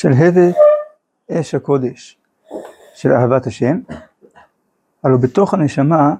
[0.00, 0.54] שלהבת
[1.30, 2.18] אש הקודש
[2.94, 3.80] של אהבת השם,
[5.02, 6.14] הלא בתוך הנשמה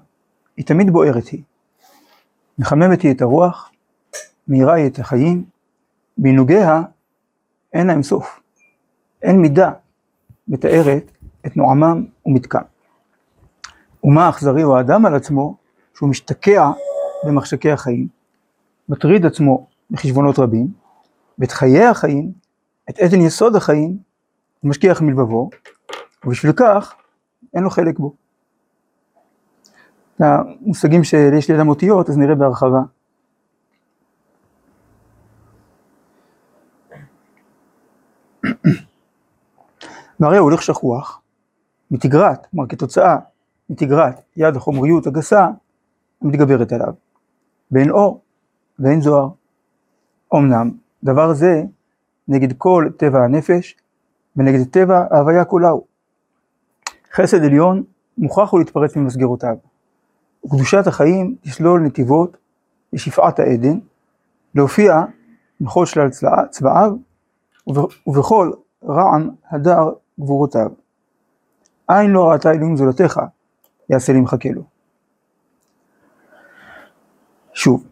[0.56, 1.42] היא תמיד בוערת היא.
[2.58, 3.70] מחממת היא את הרוח,
[4.48, 5.44] מאירה היא את החיים,
[6.18, 6.82] בעינוגיה
[7.72, 8.40] אין להם סוף.
[9.22, 9.72] אין מידה
[10.48, 11.10] מתארת
[11.46, 12.62] את נועמם ומתקם.
[14.04, 15.56] ומה אכזרי הוא האדם על עצמו,
[15.94, 16.70] שהוא משתקע
[17.26, 18.08] במחשקי החיים,
[18.88, 20.66] מטריד עצמו בחשבונות רבים,
[21.38, 22.39] ואת חיי החיים,
[22.90, 23.98] את אבן יסוד החיים,
[24.60, 25.50] הוא משכיח מלבבו,
[26.24, 26.94] ובשביל כך
[27.54, 28.14] אין לו חלק בו.
[30.18, 32.80] המושגים שיש לידם אותיות, אז נראה בהרחבה.
[40.20, 41.20] והרי הוא הולך שכוח,
[41.90, 43.16] מתגרת, כלומר כתוצאה
[43.70, 45.48] מתגרת יד החומריות הגסה,
[46.22, 46.92] מתגברת עליו.
[47.70, 48.20] ואין אור
[48.78, 49.28] ואין זוהר.
[50.34, 50.70] אמנם,
[51.04, 51.62] דבר זה
[52.30, 53.76] נגד כל טבע הנפש
[54.36, 55.84] ונגד טבע ההוויה כולהו.
[57.12, 57.82] חסד עליון
[58.18, 59.56] מוכרח הוא להתפרץ ממסגרותיו.
[60.44, 62.36] וקדושת החיים תסלול נתיבות
[62.92, 63.78] לשפעת העדן,
[64.54, 65.00] להופיע
[65.60, 66.08] בכל שלל
[66.50, 66.92] צבעיו
[68.06, 68.50] ובכל
[68.84, 70.70] רעם הדר גבורותיו.
[71.88, 73.20] עין לא ראתה אלוהים זולתך,
[73.90, 74.62] יעשה לי מחכה לו.
[77.52, 77.84] שוב,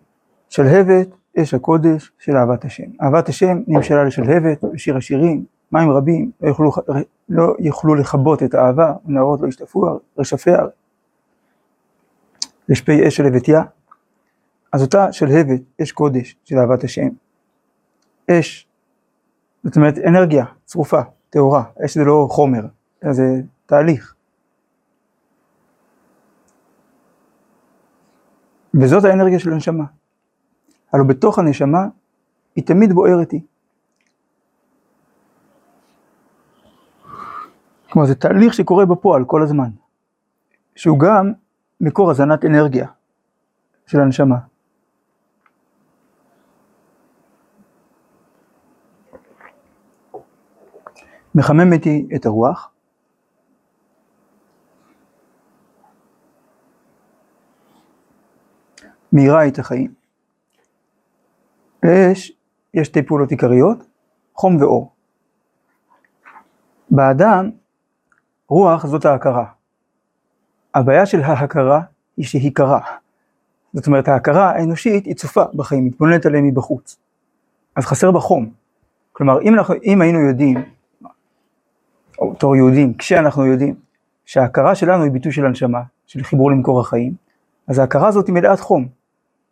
[0.49, 1.09] שלהבת
[1.43, 2.85] אש הקודש של אהבת השם.
[3.03, 6.73] אהבת השם נמשלה לשלהבת בשיר השירים, מים רבים לא יוכלו,
[7.29, 10.59] לא יוכלו לכבות את האהבה, נערות לא ישטפו רשפיה,
[12.71, 13.63] רשפי אש של הביתיה.
[14.73, 17.09] אז אותה שלהבת, אש קודש של אהבת השם.
[18.31, 18.69] אש,
[19.65, 21.01] זאת אומרת אנרגיה צרופה,
[21.31, 22.61] טהורה, אש זה לא חומר,
[23.11, 24.15] זה תהליך.
[28.75, 29.85] וזאת האנרגיה של הנשמה.
[30.93, 31.87] הלוא בתוך הנשמה
[32.57, 33.41] היא תמיד בוערת היא.
[37.91, 39.71] כלומר זה תהליך שקורה בפועל כל הזמן,
[40.77, 41.33] שהוא גם
[41.81, 42.89] מקור הזנת אנרגיה
[43.87, 44.39] של הנשמה.
[51.35, 52.71] מחממת היא את הרוח,
[59.13, 59.98] מאירה את החיים.
[61.83, 62.33] יש,
[62.75, 63.85] יש שתי פעולות עיקריות,
[64.35, 64.93] חום ואור.
[66.91, 67.51] באדם,
[68.49, 69.45] רוח זאת ההכרה.
[70.75, 71.81] הבעיה של ההכרה
[72.17, 72.81] היא שהיא קרה.
[73.73, 76.97] זאת אומרת, ההכרה האנושית היא צופה בחיים, מתבוננת עליהם מבחוץ.
[77.77, 78.51] אז חסר בה חום.
[79.13, 80.57] כלומר, אם, אנחנו, אם היינו יודעים,
[82.19, 83.75] או בתור יהודים, כשאנחנו יודעים,
[84.25, 87.15] שההכרה שלנו היא ביטוי של הנשמה, של חיבור למקור החיים,
[87.69, 88.89] אז ההכרה הזאת היא מלאת חום.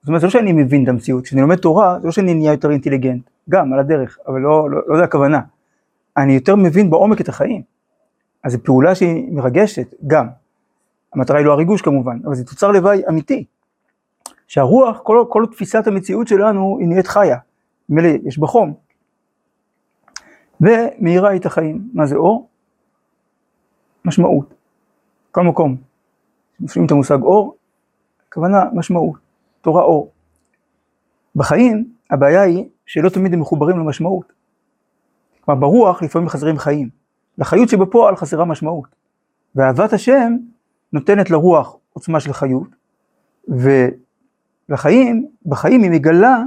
[0.06, 2.52] זאת אומרת, זה לא שאני מבין את המציאות, כשאני לומד תורה, זה לא שאני נהיה
[2.52, 5.40] יותר אינטליגנט, גם על הדרך, אבל לא, לא, לא זה הכוונה.
[6.16, 7.62] אני יותר מבין בעומק את החיים.
[8.44, 10.28] אז זו פעולה שהיא מרגשת, גם.
[11.14, 13.44] המטרה היא לא הריגוש כמובן, אבל זה תוצר לוואי אמיתי.
[14.46, 17.38] שהרוח, כל, כל תפיסת המציאות שלנו היא נהיית חיה.
[17.88, 18.74] מילא יש בה חום.
[20.60, 21.88] ומאירה את החיים.
[21.94, 22.48] מה זה אור?
[24.04, 24.54] משמעות.
[25.30, 25.76] כל מקום.
[26.56, 27.56] כשמפעילים את המושג אור,
[28.28, 29.25] הכוונה משמעות.
[29.66, 30.12] תורה אור.
[31.37, 34.32] בחיים הבעיה היא שלא תמיד הם מחוברים למשמעות.
[35.41, 36.88] כלומר ברוח לפעמים חסרים חיים.
[37.38, 38.88] לחיות שבפועל חסרה משמעות.
[39.54, 40.37] ואהבת השם
[40.93, 42.69] נותנת לרוח עוצמה של חיות,
[44.69, 46.38] ולחיים, בחיים היא מגלה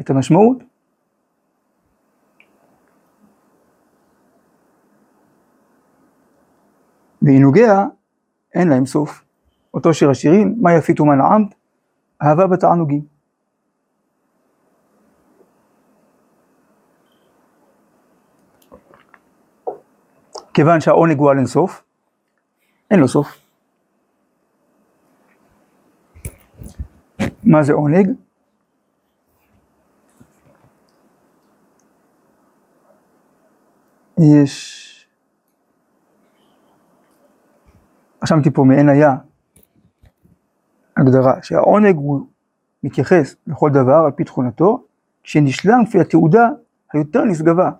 [0.00, 0.58] את המשמעות.
[7.22, 7.84] ועינוגיה
[8.54, 9.24] אין להם סוף.
[9.74, 11.54] אותו שיר השירים, מה יפית ומה נעמת,
[12.22, 13.14] אהבה בתענוגים.
[20.54, 21.84] כיוון שהעונג הוא על אינסוף,
[22.90, 23.40] אין לו סוף.
[27.44, 28.08] מה זה עונג?
[34.18, 34.80] יש...
[38.22, 39.16] רשמתי פה מעין היה
[40.96, 42.26] הגדרה, שהעונג הוא
[42.82, 44.84] מתייחס לכל דבר על פי תכונתו,
[45.22, 46.48] כשנשלם כפי התעודה
[46.92, 47.70] היותר נשגבה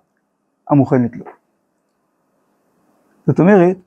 [0.69, 1.25] המוכנת לו.
[3.27, 3.77] זאת אומרת,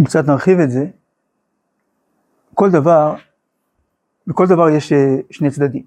[0.00, 0.86] אם קצת נרחיב את זה,
[2.54, 3.14] כל דבר,
[4.26, 5.82] בכל דבר יש אה, שני צדדים.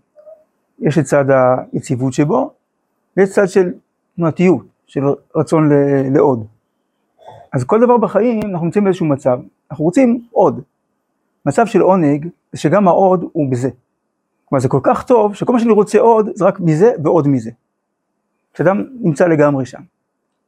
[0.80, 1.26] יש את צד
[1.74, 2.54] היציבות שבו,
[3.18, 3.74] ויש צד של
[4.16, 5.02] תנועתיות, של
[5.36, 5.70] רצון
[6.14, 6.48] לעוד.
[7.54, 9.40] אז כל דבר בחיים, אנחנו נמצאים באיזשהו מצב,
[9.72, 10.62] אנחנו רוצים עוד.
[11.46, 13.70] מצב של עונג, זה שגם העוד הוא בזה.
[14.46, 17.52] כלומר זה כל כך טוב, שכל מה שאני רוצה עוד, זה רק מזה ועוד מזה.
[18.54, 19.82] כשאדם נמצא לגמרי שם.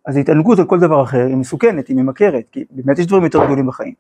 [0.06, 3.46] אז התענגות על כל דבר אחר היא מסוכנת, היא ממכרת, כי באמת יש דברים יותר
[3.46, 3.94] גדולים בחיים.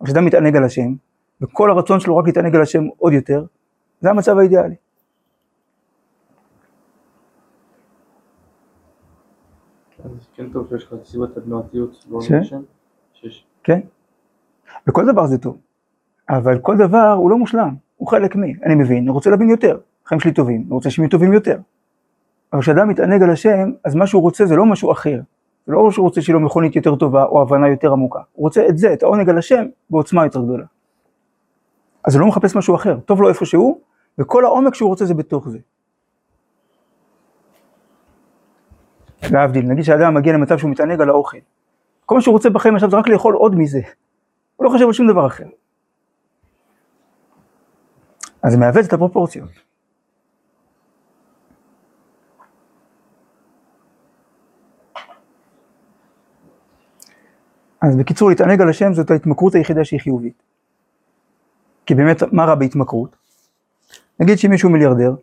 [0.00, 0.94] אבל כשאדם מתענג על השם,
[1.40, 3.44] וכל הרצון שלו רק להתענג על השם עוד יותר,
[4.00, 4.74] זה המצב האידיאלי.
[10.04, 12.18] אז כן טוב שיש לך סיבת התנועתיות, לא?
[12.30, 12.62] נרשם,
[13.12, 13.46] שיש.
[13.62, 13.80] כן?
[14.88, 15.58] וכל דבר זה טוב.
[16.28, 18.54] אבל כל דבר הוא לא מושלם, הוא חלק מי.
[18.64, 19.78] אני מבין, אני רוצה להבין יותר.
[20.04, 21.58] החיים שלי טובים, אני רוצה שהם יהיו טובים יותר.
[22.52, 25.20] אבל כשאדם מתענג על השם, אז מה שהוא רוצה זה לא משהו אחר.
[25.66, 28.20] זה לא שהוא רוצה שיהיה לו מכונית יותר טובה או הבנה יותר עמוקה.
[28.32, 30.64] הוא רוצה את זה, את העונג על השם, בעוצמה יותר גדולה.
[32.04, 33.80] אז הוא לא מחפש משהו אחר, טוב לו איפה שהוא,
[34.18, 35.58] וכל העומק שהוא רוצה זה בתוך זה.
[39.22, 41.38] להבדיל, נגיד שאדם מגיע למצב שהוא מתענג על האוכל.
[42.06, 43.80] כל מה שהוא רוצה בחיים עכשיו זה רק לאכול עוד מזה.
[44.56, 45.46] הוא לא חושב על שום דבר אחר.
[48.42, 49.50] אז זה מעוות את הפרופורציות.
[57.82, 60.42] אז בקיצור, להתענג על השם זאת ההתמכרות היחידה שהיא חיובית.
[61.86, 63.16] כי באמת, מה רע בהתמכרות?
[64.20, 65.14] נגיד שמישהו מיליארדר,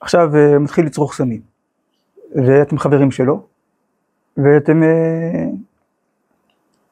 [0.00, 1.51] עכשיו אה, מתחיל לצרוך סמים,
[2.34, 3.46] ואתם חברים שלו,
[4.36, 5.44] ואתם אה,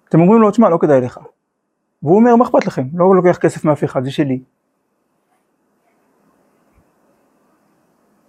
[0.09, 1.21] אתם אומרים לו, תשמע, לא כדאי לך.
[2.03, 2.87] והוא אומר, מה אכפת לכם?
[2.95, 4.43] לא לוקח כסף מאף אחד, זה שלי.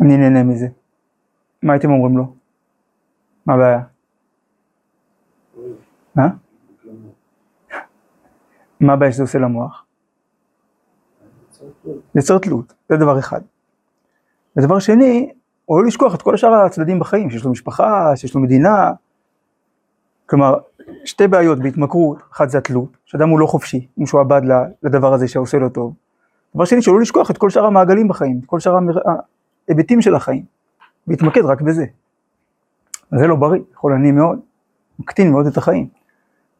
[0.01, 0.67] אני נהנה מזה.
[1.63, 2.35] מה הייתם אומרים לו?
[3.45, 3.81] מה הבעיה?
[6.15, 6.27] מה?
[8.79, 9.85] מה הבעיה שזה עושה למוח?
[12.15, 13.41] יוצר תלות, זה דבר אחד.
[14.57, 15.33] ודבר שני,
[15.71, 18.91] הוא לא לשכוח את כל השאר הצדדים בחיים, שיש לו משפחה, שיש לו מדינה.
[20.25, 20.57] כלומר,
[21.05, 24.41] שתי בעיות בהתמכרות, אחת זה התלות, שאדם הוא לא חופשי, הוא משועבד
[24.83, 25.93] לדבר הזה שעושה לו טוב.
[26.55, 28.77] דבר שני, שלא לשכוח את כל שאר המעגלים בחיים, את כל שאר
[29.67, 30.43] ההיבטים של החיים,
[31.07, 31.85] להתמקד רק בזה.
[33.19, 34.39] זה לא בריא, חולני מאוד,
[34.99, 35.87] מקטין מאוד את החיים.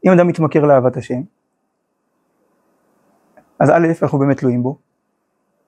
[0.06, 1.22] אם אדם מתמכר לאהבת השם,
[3.60, 4.78] אז א', אנחנו באמת תלויים בו,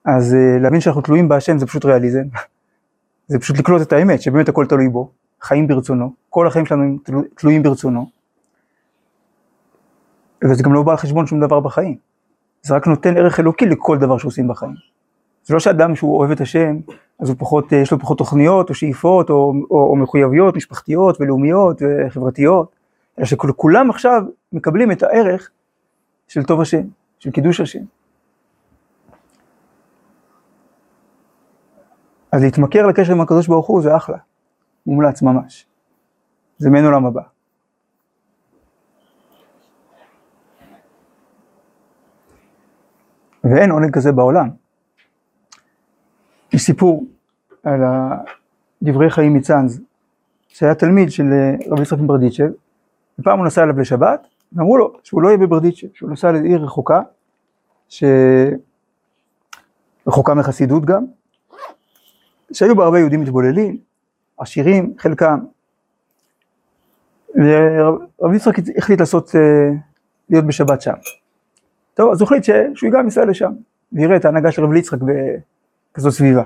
[0.04, 2.24] אז uh, להבין שאנחנו תלויים בהשם זה פשוט ריאליזם,
[3.26, 5.10] זה פשוט לקלוט את האמת, שבאמת הכל תלוי בו,
[5.42, 6.98] חיים ברצונו, כל החיים שלנו
[7.34, 8.10] תלויים ברצונו,
[10.44, 11.96] וזה גם לא בא על חשבון שום דבר בחיים,
[12.62, 14.74] זה רק נותן ערך אלוקי לכל דבר שעושים בחיים.
[15.44, 16.76] זה לא שאדם שהוא אוהב את השם,
[17.20, 21.82] אז הוא פחות, יש לו פחות תוכניות או שאיפות או, או, או מחויבויות משפחתיות ולאומיות
[21.82, 22.76] וחברתיות,
[23.18, 24.22] אלא שכולם עכשיו
[24.52, 25.50] מקבלים את הערך
[26.28, 26.82] של טוב השם,
[27.18, 27.82] של קידוש השם.
[32.34, 34.16] אז להתמכר לקשר עם הקדוש ברוך הוא זה אחלה,
[34.86, 35.66] מומלץ ממש.
[36.58, 37.22] זה מעין עולם הבא.
[43.44, 44.48] ואין עונג כזה בעולם.
[46.52, 47.06] יש סיפור
[47.62, 47.80] על
[48.82, 49.80] דברי חיים מצאנז,
[50.48, 51.24] שהיה תלמיד של
[51.70, 52.50] רבי יצחק מברדיצ'ב,
[53.18, 57.00] ופעם הוא נסע אליו לשבת, ואמרו לו שהוא לא יהיה בברדיצ'ב, שהוא נסע לעיר רחוקה,
[57.88, 58.04] ש...
[60.06, 61.04] רחוקה מחסידות גם,
[62.54, 63.76] שהיו בה הרבה יהודים מתבוללים,
[64.38, 65.38] עשירים, חלקם.
[67.34, 69.34] ורבי יצחק החליט לעשות,
[70.30, 70.94] להיות בשבת שם.
[71.94, 72.44] טוב, אז הוא החליט
[72.74, 73.52] שהוא גם ייסע לשם,
[73.92, 74.98] ויראה את ההנהגה של רבי יצחק
[75.92, 76.42] בכזאת סביבה.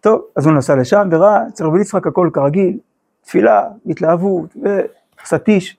[0.00, 2.78] טוב, אז הוא נסע לשם וראה אצל רבי יצחק הכל כרגיל,
[3.22, 5.76] תפילה, התלהבות ועשה טיש.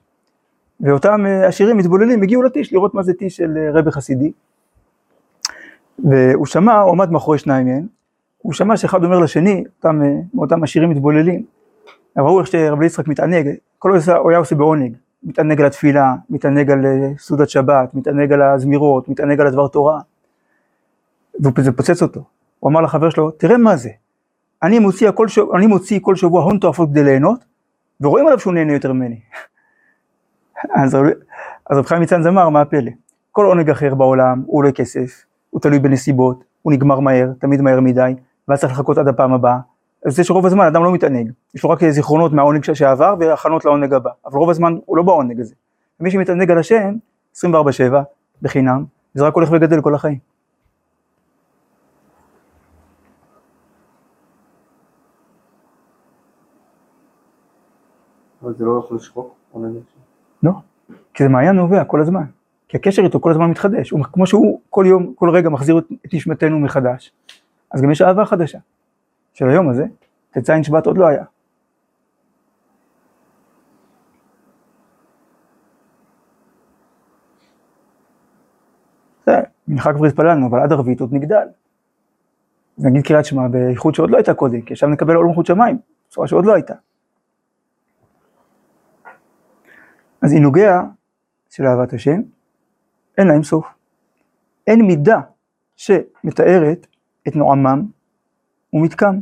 [0.80, 4.32] ואותם עשירים מתבוללים הגיעו לטיש לראות מה זה טיש של רבי חסידי.
[5.98, 7.86] והוא שמע, הוא עמד מאחורי שניים מהם,
[8.42, 10.00] הוא שמע שאחד אומר לשני, אותם,
[10.34, 11.44] מאותם עשירים מתבוללים,
[12.18, 16.70] ראו איך שרבי יצחק מתענג, כל זה הוא היה עושה בעונג, מתענג על התפילה, מתענג
[16.70, 16.80] על
[17.18, 20.00] סעודת שבת, מתענג על הזמירות, מתענג על הדבר תורה,
[21.56, 22.24] וזה פוצץ אותו.
[22.60, 23.90] הוא אמר לחבר שלו, תראה מה זה,
[24.62, 27.44] אני מוציא כל, שבוע, אני מוציא כל שבוע הון תועפות כדי ליהנות,
[28.00, 29.20] ורואים עליו שהוא נהנה יותר ממני.
[30.82, 30.96] אז,
[31.70, 32.90] אז רב חיים מצאנז אמר, מה הפלא?
[33.32, 37.80] כל עונג אחר בעולם הוא עולה כסף, הוא תלוי בנסיבות, הוא נגמר מהר, תמיד מהר
[37.80, 38.14] מדי,
[38.50, 39.58] ואז צריך לחכות עד הפעם הבאה.
[40.06, 43.94] אז זה שרוב הזמן אדם לא מתענג, יש לו רק זיכרונות מהעונג שעבר והכנות לעונג
[43.94, 45.54] הבא, אבל רוב הזמן הוא לא בעונג הזה.
[46.00, 46.94] ומי שמתענג על השם,
[47.36, 47.44] 24/7,
[48.42, 50.18] בחינם, זה רק הולך וגדל כל החיים.
[58.42, 59.34] אבל זה לא יכול לשחוק?
[60.42, 60.52] לא,
[61.14, 62.24] כי זה מעיין נובע כל הזמן.
[62.68, 66.14] כי הקשר איתו כל הזמן מתחדש, הוא, כמו שהוא כל יום, כל רגע מחזיר את
[66.14, 67.12] נשמתנו מחדש,
[67.70, 68.58] אז גם יש אהבה חדשה.
[69.32, 69.84] של היום הזה,
[70.30, 71.24] ט"ז שבט עוד לא היה.
[79.26, 81.48] זה, מנחה כבר התפללנו, אבל עד ערבית עוד נגדל.
[82.78, 85.78] אז נגיד קריאת שמע באיכות שעוד לא הייתה קודם, כי עכשיו נקבל עול מלכות שמיים,
[86.08, 86.74] בצורה שעוד לא הייתה.
[90.22, 90.82] אז עינוגיה
[91.50, 92.20] של אהבת השם,
[93.18, 93.66] אין להם סוף.
[94.66, 95.20] אין מידה
[95.76, 96.86] שמתארת
[97.28, 97.86] את נועמם
[98.72, 99.20] ומתקם.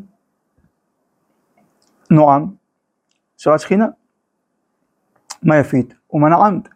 [2.10, 2.46] נועם,
[3.36, 3.86] שרת שכינה.
[5.42, 5.94] מה יפית?
[6.12, 6.68] ומה נעמת?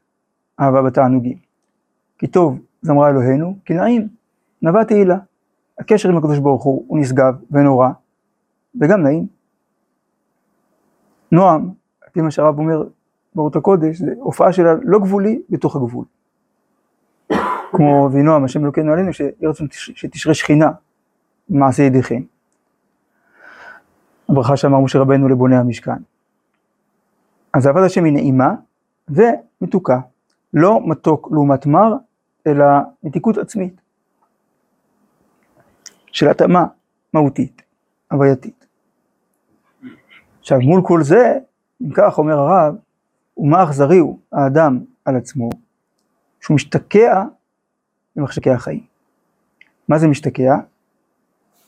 [0.61, 1.39] אהבה בתענוגים.
[2.19, 4.09] כי טוב זמרה אלוהינו, כי נעים,
[4.63, 5.17] נבע תהילה.
[5.79, 7.89] הקשר עם הקדוש ברוך הוא הוא נשגב ונורא,
[8.81, 9.27] וגם נעים.
[11.33, 11.71] נועם,
[12.03, 12.83] על פי מה שהרב אומר
[13.35, 16.05] באורות הקודש, זה הופעה שלה לא גבולי בתוך הגבול.
[17.73, 19.11] כמו וינועם השם אלוקינו עלינו,
[19.71, 20.71] שתשרה שכינה
[21.49, 22.23] במעשה ידיכם.
[24.29, 26.03] הברכה שאמר משה רבנו לבוני המשכן.
[27.55, 28.55] אז אהבת השם היא נעימה
[29.09, 30.01] ומתוקה,
[30.55, 31.97] לא מתוק לעומת מר,
[32.47, 32.65] אלא
[33.03, 33.81] מתיקות עצמית.
[36.13, 36.67] של התאמה
[37.15, 37.63] מהותית,
[38.11, 38.67] הווייתית.
[40.41, 41.39] עכשיו מול כל זה,
[41.83, 42.75] אם כך אומר הרב,
[43.37, 45.51] ומה אכזרי הוא האדם על עצמו,
[46.41, 47.23] שהוא משתקע
[48.17, 48.85] במחשקי החיים.
[49.89, 50.55] מה זה משתקע?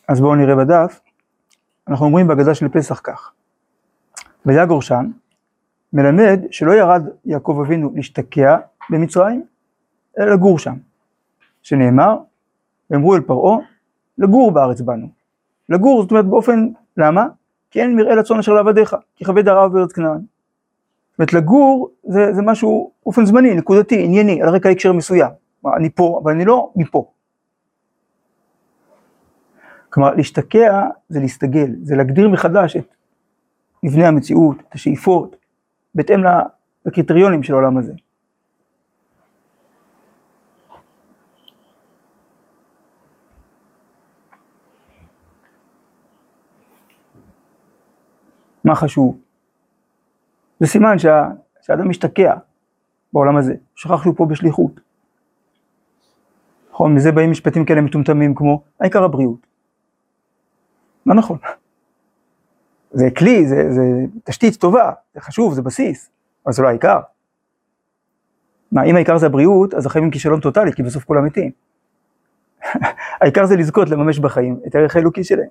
[0.08, 1.00] אז בואו נראה בדף,
[1.88, 3.32] אנחנו אומרים בהגדה של פסח כך,
[4.46, 5.10] ויגור שם,
[5.92, 8.56] מלמד שלא ירד יעקב אבינו להשתקע
[8.90, 9.44] במצרים,
[10.18, 10.74] אלא לגור שם,
[11.62, 12.16] שנאמר,
[12.90, 13.58] ואמרו אל פרעה,
[14.18, 15.08] לגור בארץ בנו.
[15.68, 17.26] לגור, זאת אומרת באופן, למה?
[17.70, 20.20] כי אין מרעה לצאן אשר לעבדיך, כי כבד הרעב בארץ כנען.
[21.10, 25.30] זאת אומרת לגור זה, זה משהו באופן זמני, נקודתי, ענייני, על רקע הקשר מסוים.
[25.76, 27.10] אני פה, אבל אני לא מפה.
[29.94, 32.94] כלומר, להשתקע זה להסתגל, זה להגדיר מחדש את
[33.82, 35.36] מבנה המציאות, את השאיפות,
[35.94, 36.20] בהתאם
[36.86, 37.92] לקריטריונים של העולם הזה.
[48.64, 49.18] מה חשוב?
[50.60, 51.28] זה סימן שה,
[51.62, 52.34] שהאדם משתקע
[53.12, 54.80] בעולם הזה, שכח שהוא פה בשליחות.
[56.70, 59.53] נכון, מזה באים משפטים כאלה מטומטמים כמו העיקר הבריאות.
[61.06, 61.38] מה נכון?
[62.92, 63.82] זה כלי, זה, זה
[64.24, 66.10] תשתית טובה, זה חשוב, זה בסיס,
[66.46, 67.00] אבל זה לא העיקר.
[68.72, 71.50] מה, אם העיקר זה הבריאות, אז החיים הם כישלון טוטאלי, כי בסוף כולם מתים.
[73.20, 75.48] העיקר זה לזכות לממש בחיים את הערך האלוקי שלהם.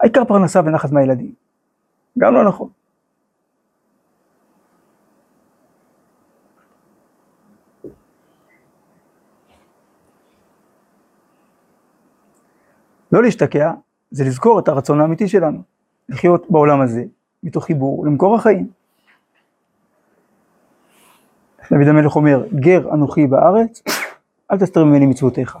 [0.00, 1.32] העיקר פרנסה ונחת מהילדים.
[2.18, 2.68] גם לא נכון.
[13.12, 13.72] לא להשתקע,
[14.10, 15.58] זה לזכור את הרצון האמיתי שלנו,
[16.08, 17.04] לחיות בעולם הזה,
[17.42, 18.68] מתוך חיבור למקור החיים.
[21.70, 23.82] דוד המלך אומר, גר אנוכי בארץ,
[24.50, 25.58] אל תסתר ממני מצוותיך.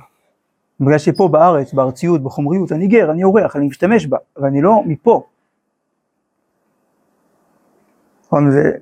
[0.80, 5.26] בגלל שפה בארץ, בארציות, בחומריות, אני גר, אני אורח, אני משתמש בה, ואני לא מפה.
[8.26, 8.72] נכון, זה,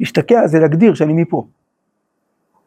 [0.00, 1.46] להשתקע זה להגדיר שאני מפה.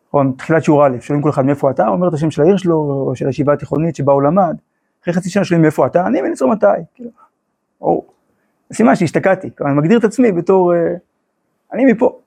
[0.07, 2.75] נכון, תחילת שיעור א', שואלים כל אחד מאיפה אתה, אומר את השם של העיר שלו,
[2.75, 4.57] או של הישיבה התיכונית שבה הוא למד,
[5.03, 6.65] אחרי חצי שנה שואלים מאיפה אתה, אני מניצור מתי,
[6.95, 7.09] כאילו,
[7.81, 8.05] או,
[8.73, 10.93] סימן שהשתקעתי, כלומר אני מגדיר את עצמי בתור, אה,
[11.73, 12.19] אני מפה.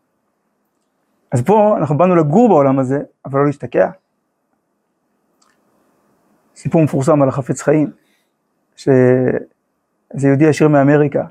[1.33, 3.91] אז פה אנחנו באנו לגור בעולם הזה, אבל לא להשתקע.
[6.57, 7.91] סיפור מפורסם על החפץ חיים,
[8.77, 11.25] שאיזה יהודי עשיר מאמריקה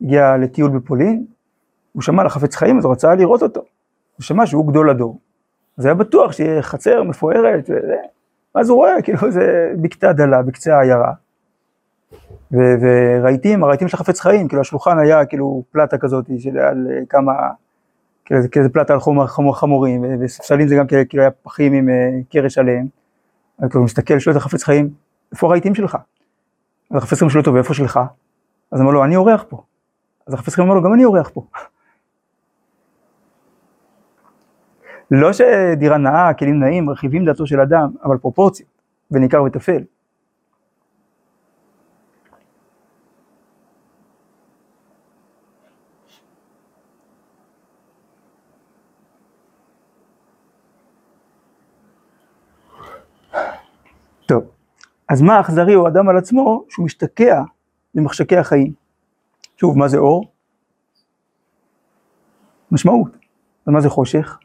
[0.00, 1.26] הגיע לטיול בפולין,
[1.92, 3.60] הוא שמע על החפץ חיים, אז הוא רצה לראות אותו.
[4.16, 5.20] הוא שמע שהוא גדול הדור.
[5.78, 7.96] אז היה בטוח שיהיה חצר מפוארת וזה.
[8.56, 11.12] ואז הוא רואה, כאילו זה בקתה דלה, בקצה העיירה.
[12.52, 17.32] ורהיטים, הרהיטים של החפץ חיים, כאילו השולחן היה כאילו פלטה כזאת של על כמה,
[18.24, 21.88] כאילו זה כזה פלטה על חומר, חמור, חמורים, וספסלים זה גם כאילו היה פחים עם
[21.88, 22.86] אה, קרש עליהם.
[23.58, 24.90] אז כאילו הוא מסתכל, שואל את החפץ חיים,
[25.32, 25.98] איפה הרהיטים שלך?
[26.90, 28.00] אז החפץ חיים שואל אותו, ואיפה שלך?
[28.72, 29.62] אז אמר לו, אני אורח פה.
[30.26, 31.42] אז החפץ חיים אמר לו, גם אני אורח פה.
[35.10, 38.68] לא שדירה נאה, כלים נאים, מרחיבים דעתו של אדם, אבל פרופורציות,
[39.10, 39.82] וניכר וטפל.
[54.26, 54.44] טוב,
[55.08, 57.42] אז מה אכזרי הוא אדם על עצמו שהוא משתקע
[57.94, 58.72] במחשקי החיים.
[59.56, 60.32] שוב, מה זה אור?
[62.70, 63.16] משמעות.
[63.66, 64.38] ומה זה חושך?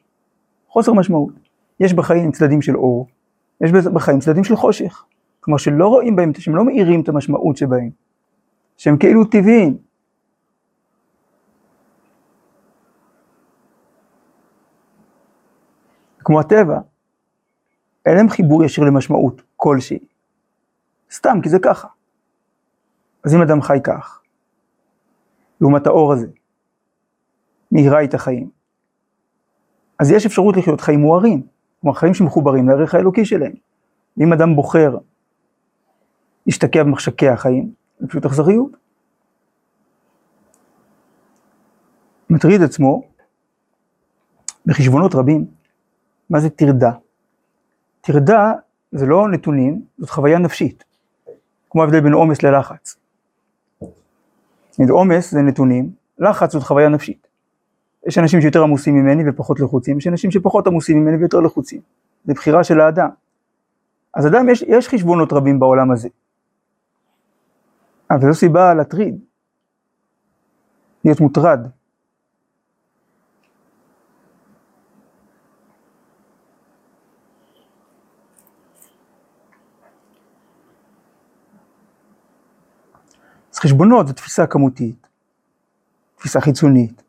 [0.71, 1.33] חוסר משמעות.
[1.79, 3.07] יש בחיים צדדים של אור,
[3.61, 5.03] יש בחיים צדדים של חושך.
[5.39, 7.89] כלומר שלא רואים בהם, שהם לא מאירים את המשמעות שבהם,
[8.77, 9.77] שהם כאילו טבעיים.
[16.19, 16.79] כמו הטבע,
[18.05, 19.99] אין להם חיבור ישיר למשמעות כלשהי.
[21.11, 21.87] סתם, כי זה ככה.
[23.23, 24.21] אז אם אדם חי כך,
[25.61, 26.27] לעומת האור הזה,
[27.71, 28.60] מאירה את החיים,
[30.01, 31.41] אז יש אפשרות לחיות חיים מוארים,
[31.81, 33.51] כלומר חיים שמחוברים לערך האלוקי שלהם.
[34.17, 34.97] ואם אדם בוחר
[36.45, 38.71] להשתקע במחשקי החיים, זה פשוט אכזריות.
[42.29, 43.03] מטריד עצמו
[44.65, 45.45] בחשבונות רבים,
[46.29, 46.91] מה זה טרדה?
[48.01, 48.51] טרדה
[48.91, 50.83] זה לא נתונים, זאת חוויה נפשית,
[51.69, 52.95] כמו ההבדל בין עומס ללחץ.
[54.89, 57.30] עומס זה נתונים, לחץ זאת חוויה נפשית.
[58.07, 61.81] יש אנשים שיותר עמוסים ממני ופחות לחוצים, יש אנשים שפחות עמוסים ממני ויותר לחוצים.
[62.25, 63.09] זה בחירה של האדם.
[64.13, 66.09] אז אדם, יש, יש חשבונות רבים בעולם הזה.
[68.11, 69.19] אבל זו סיבה להטריד,
[71.05, 71.59] להיות מוטרד.
[83.53, 85.07] אז חשבונות זה תפיסה כמותית,
[86.15, 87.03] תפיסה חיצונית,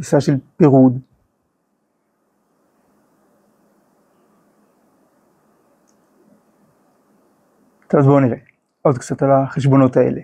[0.00, 0.98] תפיסה של פירוד.
[7.98, 8.36] אז בואו נראה
[8.82, 10.20] עוד קצת על החשבונות האלה,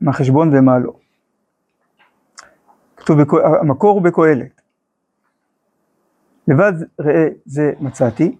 [0.00, 0.92] מה חשבון ומה לא.
[2.96, 4.62] כתוב, בכו, המקור הוא בקהלת.
[6.48, 8.36] לבד ראה זה מצאתי,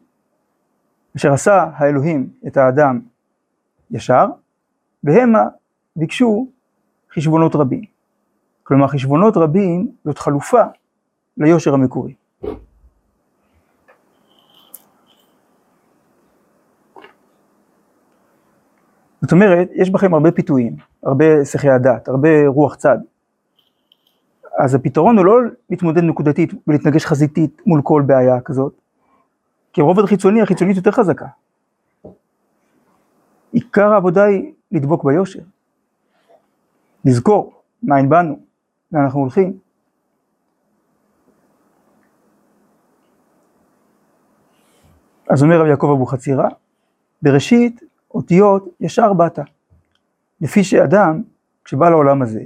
[1.16, 3.00] אשר עשה האלוהים את האדם
[3.90, 4.26] ישר,
[5.04, 5.42] והמה
[5.96, 6.48] ביקשו
[7.14, 7.84] חשבונות רבים.
[8.72, 10.62] כלומר, חשבונות רבים זאת חלופה
[11.36, 12.14] ליושר המקורי.
[19.22, 22.98] זאת אומרת, יש בכם הרבה פיתויים, הרבה שיחי הדת, הרבה רוח צד.
[24.58, 28.72] אז הפתרון הוא לא להתמודד נקודתית ולהתנגש חזיתית מול כל בעיה כזאת,
[29.72, 31.26] כי הרובד החיצוני, החיצונית יותר חזקה.
[33.52, 35.42] עיקר העבודה היא לדבוק ביושר.
[37.04, 38.51] לזכור מאין באנו,
[38.92, 39.58] לאן אנחנו הולכים.
[45.28, 46.48] אז אומר רב יעקב אבוחצירא,
[47.22, 47.80] בראשית
[48.14, 49.38] אותיות ישר באת.
[50.40, 51.22] לפי שאדם,
[51.64, 52.42] כשבא לעולם הזה,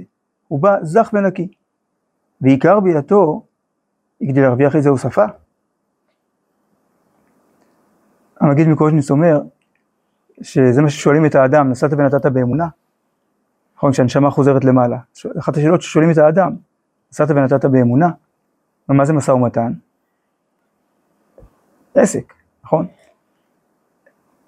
[0.47, 1.47] הוא בא זך ונקי.
[2.41, 3.45] ועיקר ביאתו,
[4.19, 5.25] היא כדי להרוויח איזה הוספה.
[8.39, 9.41] המגיד מקושניץ אומר,
[10.41, 12.67] שזה מה ששואלים את האדם, נסעת ונתת באמונה.
[13.77, 14.97] נכון, כשהנשמה חוזרת למעלה.
[15.39, 16.55] אחת השאלות ששואלים את האדם,
[17.11, 18.09] נסעת ונתת באמונה,
[18.89, 19.73] ומה זה משא ומתן?
[21.95, 22.87] עסק, נכון?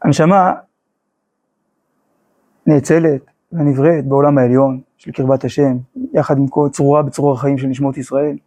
[0.02, 0.54] הנשמה
[2.68, 5.78] נאצלת ונבראת בעולם העליון של קרבת השם,
[6.14, 8.38] יחד עם כל צרורה בצרור החיים של נשמות ישראל,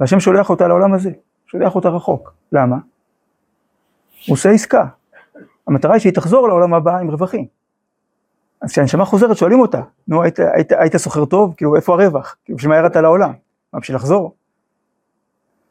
[0.00, 1.10] והשם שולח אותה לעולם הזה,
[1.46, 2.34] שולח אותה רחוק.
[2.52, 2.76] למה?
[4.26, 4.86] הוא עושה עסקה.
[5.66, 7.46] המטרה היא שהיא תחזור לעולם הבא עם רווחים.
[8.64, 11.54] אז כשהנשמה חוזרת שואלים אותה, נו היית, היית, היית סוחר טוב?
[11.56, 12.36] כאילו איפה הרווח?
[12.44, 13.32] כאילו בשביל מה ירדת לעולם?
[13.72, 14.34] מה בשביל לחזור?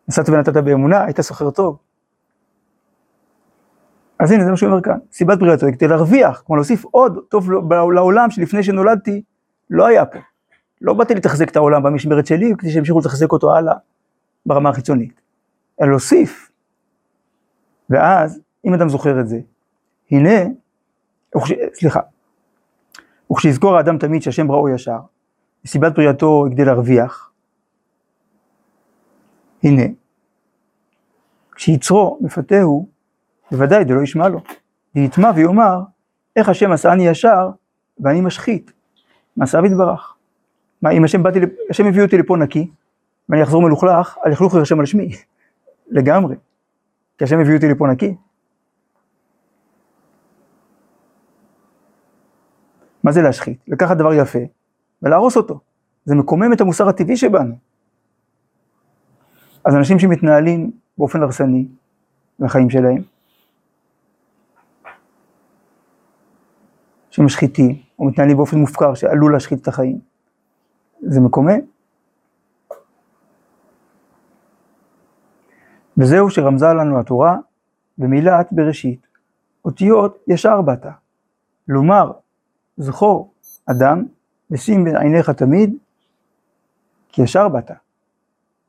[0.07, 1.77] נסעת ונתת באמונה, היית סוחר טוב.
[4.19, 7.19] אז הנה זה מה שהוא אומר כאן, סיבת בריאתו היא כדי להרוויח, כמו להוסיף עוד
[7.29, 7.51] טוב
[7.93, 9.21] לעולם שלפני שנולדתי
[9.69, 10.19] לא היה פה.
[10.81, 13.73] לא באתי לתחזק את העולם במשמרת שלי כדי שימשיכו לתחזק אותו הלאה
[14.45, 15.21] ברמה החיצונית,
[15.81, 16.51] אלא להוסיף.
[17.89, 19.39] ואז, אם אדם זוכר את זה,
[20.11, 20.39] הנה,
[21.73, 21.99] סליחה,
[23.31, 24.99] וכשיזכור האדם תמיד שהשם בראו ישר,
[25.65, 27.31] וסיבת בריאתו כדי להרוויח,
[29.63, 29.83] הנה,
[31.55, 32.87] כשיצרו מפתהו,
[33.51, 34.39] בוודאי זה לא ישמע לו.
[34.95, 35.81] ויטמע ויאמר,
[36.35, 37.49] איך השם עשני ישר
[37.99, 38.71] ואני משחית,
[39.37, 40.15] מעשיו יתברך.
[40.81, 42.69] מה, אם השם, באתי, השם הביא אותי לפה נקי,
[43.29, 45.09] ואני אחזור מלוכלך, הלכלוך יירשם על שמי,
[45.97, 46.35] לגמרי.
[47.17, 48.15] כי השם הביא אותי לפה נקי.
[53.03, 53.57] מה זה להשחית?
[53.67, 54.39] לקחת דבר יפה
[55.01, 55.59] ולהרוס אותו.
[56.05, 57.55] זה מקומם את המוסר הטבעי שבנו.
[59.65, 61.67] אז אנשים שמתנהלים באופן הרסני
[62.39, 63.01] לחיים שלהם,
[67.09, 69.99] שמשחיתים, או מתנהלים באופן מופקר שעלול להשחית את החיים,
[71.01, 71.59] זה מקומם.
[75.97, 77.37] וזהו שרמזה לנו התורה
[77.97, 79.07] במילת בראשית,
[79.65, 80.85] אותיות ישר באת.
[81.67, 82.11] לומר,
[82.77, 83.33] זכור
[83.65, 84.05] אדם,
[84.51, 85.75] ושים בין עיניך תמיד,
[87.09, 87.71] כי ישר באת,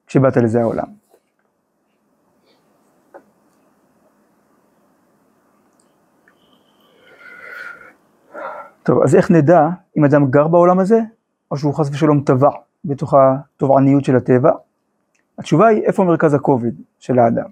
[0.07, 0.87] כשבאת לזה העולם.
[8.83, 11.01] טוב, אז איך נדע אם אדם גר בעולם הזה,
[11.51, 12.51] או שהוא חס ושלום טבע
[12.85, 14.51] בתוך התובעניות של הטבע?
[15.39, 17.51] התשובה היא, איפה מרכז הכובד של האדם?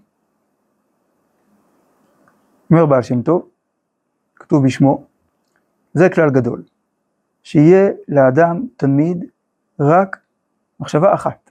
[2.70, 3.48] אומר בעל שם טוב,
[4.36, 5.04] כתוב בשמו,
[5.92, 6.62] זה כלל גדול.
[7.42, 9.24] שיהיה לאדם תמיד
[9.80, 10.16] רק
[10.80, 11.50] מחשבה אחת.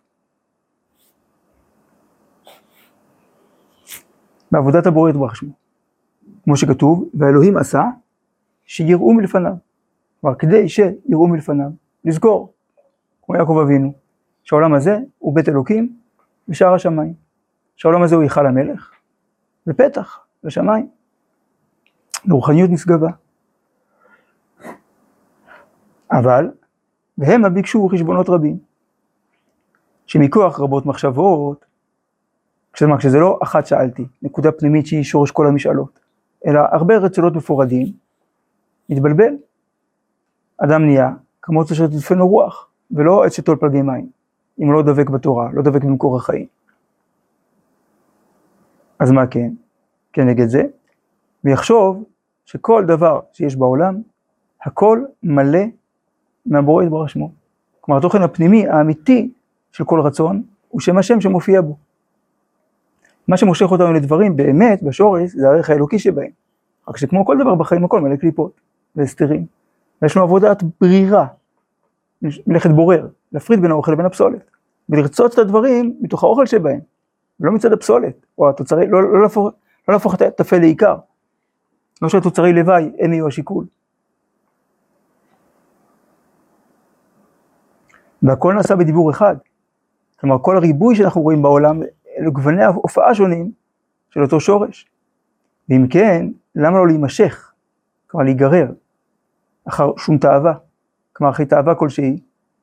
[4.51, 5.53] בעבודת הבורא יתברך שמו.
[6.43, 7.83] כמו שכתוב, והאלוהים עשה
[8.65, 9.53] שיראו מלפניו.
[10.21, 11.69] כלומר, כדי שיראו מלפניו,
[12.05, 12.53] לזכור,
[13.25, 13.93] כמו יעקב אבינו,
[14.43, 15.95] שהעולם הזה הוא בית אלוקים
[16.49, 17.13] ושער השמיים.
[17.75, 18.91] שהעולם הזה הוא היכל המלך,
[19.67, 20.89] ופתח לשמיים,
[22.25, 23.09] לרוחניות נשגבה.
[26.11, 26.51] אבל,
[27.17, 28.57] והמה ביקשו חשבונות רבים,
[30.05, 31.65] שמכוח רבות מחשבות,
[32.73, 35.99] כשמה, כשזה לא אחת שאלתי, נקודה פנימית שהיא שורש כל המשאלות,
[36.45, 37.87] אלא הרבה רצונות מפורדים,
[38.89, 39.33] מתבלבל.
[40.57, 44.09] אדם נהיה כמו אשר תדפנו רוח, ולא עץ שתול פלגי מים,
[44.59, 46.45] אם הוא לא דבק בתורה, לא דבק במקור החיים.
[48.99, 49.53] אז מה כן?
[50.13, 50.63] כנגד זה?
[51.43, 52.03] ויחשוב
[52.45, 54.01] שכל דבר שיש בעולם,
[54.61, 55.59] הכל מלא
[56.45, 57.31] מהבורא יתברך שמו.
[57.81, 59.31] כלומר, התוכן הפנימי, האמיתי
[59.71, 61.77] של כל רצון, הוא שם השם שמופיע בו.
[63.27, 66.29] מה שמושך אותנו לדברים, באמת, בשורש, זה הערך האלוקי שבהם.
[66.87, 68.61] רק שכמו כל דבר בחיים, הכל מלא קליפות
[68.95, 69.45] והסתרים.
[70.01, 71.27] ויש לנו עבודת ברירה,
[72.47, 74.51] מלאכת בורר, להפריד בין האוכל לבין הפסולת,
[74.89, 76.79] ולרצות את הדברים מתוך האוכל שבהם,
[77.39, 79.49] ולא מצד הפסולת, או התוצרי, לא, לא, להפוך,
[79.87, 80.95] לא להפוך את הטפל לעיקר.
[82.01, 83.65] לא שהתוצרי לוואי הם יהיו השיקול.
[88.23, 89.35] והכל נעשה בדיבור אחד.
[90.19, 91.81] כלומר, כל הריבוי שאנחנו רואים בעולם,
[92.19, 93.51] אלו גווני ההופעה שונים
[94.09, 94.87] של אותו שורש.
[95.69, 97.51] ואם כן, למה לא להימשך?
[98.07, 98.71] כלומר, להיגרר
[99.65, 100.53] אחר שום תאווה.
[101.13, 102.19] כלומר, אחרי תאווה כלשהי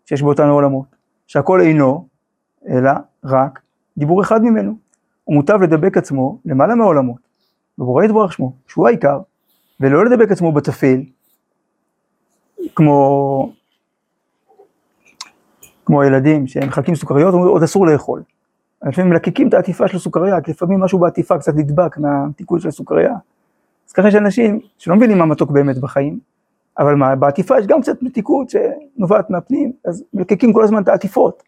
[0.07, 2.09] שיש באותנו עולמות, שהכל אינו,
[2.69, 2.91] אלא
[3.25, 3.61] רק
[3.99, 4.75] דיבור אחד ממנו.
[5.29, 7.21] ומוטב לדבק עצמו למעלה מהעולמות,
[7.79, 9.21] ובורא יתברך שמו, שהוא העיקר,
[9.81, 11.01] ולא לדבק עצמו בטפל,
[12.75, 13.53] כמו
[15.89, 18.23] כמו הילדים שמחלקים סוכריות, עוד אסור לאכול.
[18.83, 23.15] לפעמים מלקקים את העטיפה של הסוכריה, כי לפעמים משהו בעטיפה קצת נדבק מהתיקון של הסוכריה.
[23.89, 26.19] אז ככה יש אנשים שלא מבינים מה מתוק באמת בחיים,
[26.79, 31.43] אבל מה, בעטיפה יש גם קצת מתיקות שנובעת מהפנים, אז מלקקים כל הזמן את העטיפות.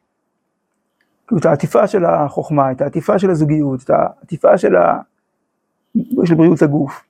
[1.27, 4.99] כאילו את העטיפה של החוכמה, את העטיפה של הזוגיות, את העטיפה של, ה...
[6.25, 7.03] של בריאות הגוף.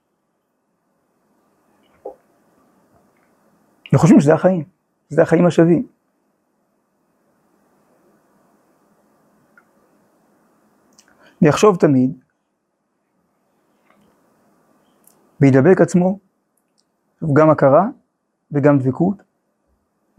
[3.92, 4.64] וחושבים שזה החיים,
[5.10, 5.99] שזה החיים השווים.
[11.42, 12.18] ויחשוב תמיד,
[15.40, 16.18] וידבק עצמו,
[17.32, 17.86] גם הכרה
[18.52, 19.22] וגם דבקות.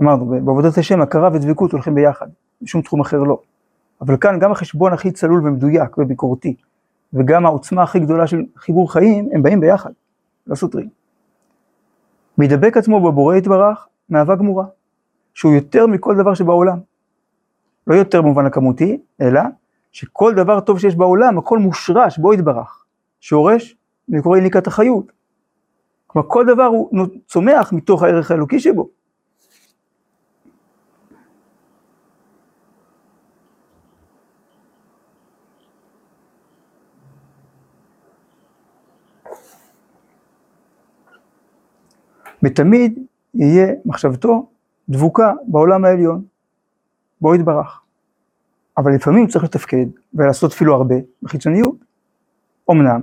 [0.01, 2.27] אמרנו, בעבודת השם הכרה ודבקות הולכים ביחד,
[2.61, 3.41] בשום תחום אחר לא.
[4.01, 6.55] אבל כאן גם החשבון הכי צלול ומדויק וביקורתי,
[7.13, 9.91] וגם העוצמה הכי גדולה של חיבור חיים, הם באים ביחד,
[10.47, 10.89] לא סותרים.
[12.37, 14.65] וידבק עצמו בבורא יתברך, מאהבה גמורה,
[15.33, 16.79] שהוא יותר מכל דבר שבעולם.
[17.87, 19.41] לא יותר במובן הכמותי, אלא
[19.91, 22.85] שכל דבר טוב שיש בעולם, הכל מושרש, בו יתברך.
[23.19, 23.75] שורש,
[24.11, 25.11] אני קורא איניקת החיות.
[26.07, 28.89] כלומר, כל דבר הוא צומח מתוך הערך האלוקי שבו.
[42.43, 42.99] ותמיד
[43.33, 44.49] יהיה מחשבתו
[44.89, 46.25] דבוקה בעולם העליון,
[47.21, 47.80] בו יתברך.
[48.81, 51.75] אבל לפעמים צריך לתפקד ולעשות אפילו הרבה בחיצוניות.
[52.71, 53.01] אמנם,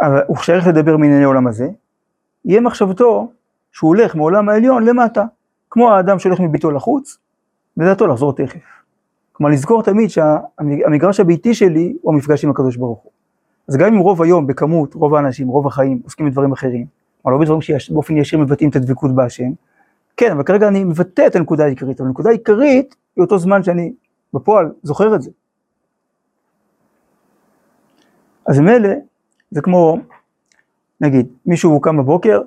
[0.00, 1.68] אבל הוא שייך לדבר מענייני עולם הזה,
[2.44, 3.32] יהיה מחשבתו
[3.72, 5.24] שהוא הולך מעולם העליון למטה,
[5.70, 7.18] כמו האדם שהולך מביתו לחוץ,
[7.76, 8.60] ודעתו לחזור תכף.
[9.32, 13.12] כלומר, לזכור תמיד שהמגרש הביתי שלי הוא המפגש עם הקדוש ברוך הוא.
[13.68, 16.86] אז גם אם רוב היום, בכמות, רוב האנשים, רוב החיים, עוסקים בדברים אחרים,
[17.24, 19.50] אבל לא בדברים שבאופן ישיר מבטאים את הדבקות בהשם,
[20.18, 23.92] כן, אבל כרגע אני מבטא את הנקודה העיקרית, אבל הנקודה העיקרית היא אותו זמן שאני
[24.34, 25.30] בפועל זוכר את זה.
[28.46, 28.88] אז מילא,
[29.50, 29.96] זה כמו,
[31.00, 32.40] נגיד, מישהו קם בבוקר,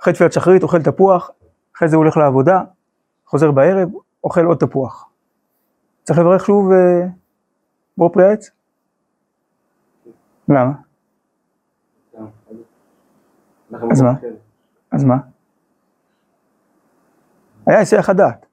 [0.00, 1.30] אחרי תפילת שחרית אוכל תפוח,
[1.76, 2.62] אחרי זה הוא הולך לעבודה,
[3.26, 3.88] חוזר בערב,
[4.24, 5.08] אוכל עוד תפוח.
[6.04, 7.06] צריך לברך שוב אה,
[7.96, 8.50] בור פרי העץ?
[10.48, 10.72] למה?
[13.90, 14.12] אז מה?
[14.92, 15.16] אז מה?
[17.68, 18.46] היה היסח הדעת.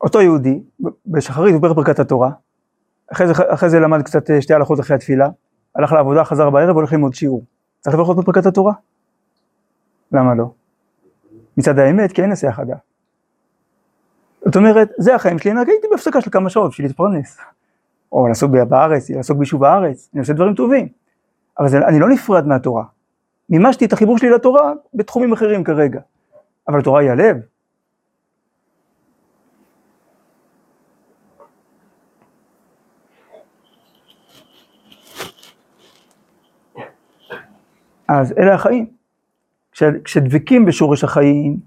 [0.00, 0.62] אותו יהודי,
[1.06, 2.30] בשחרית הוא ברך ברכת התורה,
[3.12, 5.28] אחרי זה, אחרי זה למד קצת אה, שתי הלכות אחרי התפילה,
[5.74, 7.44] הלך לעבודה, חזר בערב, הולך ללמוד שיעור.
[7.80, 8.72] צריך לברך עוד ברכת התורה?
[10.12, 10.50] למה לא?
[11.56, 12.78] מצד האמת, כי אין היסח הדעת.
[14.44, 17.38] זאת אומרת, זה החיים שלי, רק הייתי בהפסקה של כמה שעות בשביל להתפרנס.
[18.12, 20.88] או לעסוק בארץ, לעסוק ביישוב הארץ, אני עושה דברים טובים.
[21.58, 22.84] אבל זה, אני לא נפרד מהתורה.
[23.50, 26.00] מימשתי את החיבור שלי לתורה בתחומים אחרים כרגע.
[26.68, 27.36] אבל התורה היא הלב.
[38.08, 38.86] אז אלה החיים.
[39.72, 41.60] כש, כשדבקים בשורש החיים,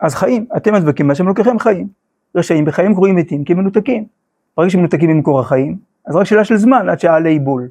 [0.00, 0.46] אז חיים.
[0.56, 1.88] אתם הדבקים בהשם אלוקיכם חיים.
[2.34, 4.06] רשעים בחיים קרויים מתים כי הם מנותקים.
[4.56, 7.68] ברגע שהם מנותקים ממקור החיים, אז רק שאלה של זמן עד שהעלה ייבול.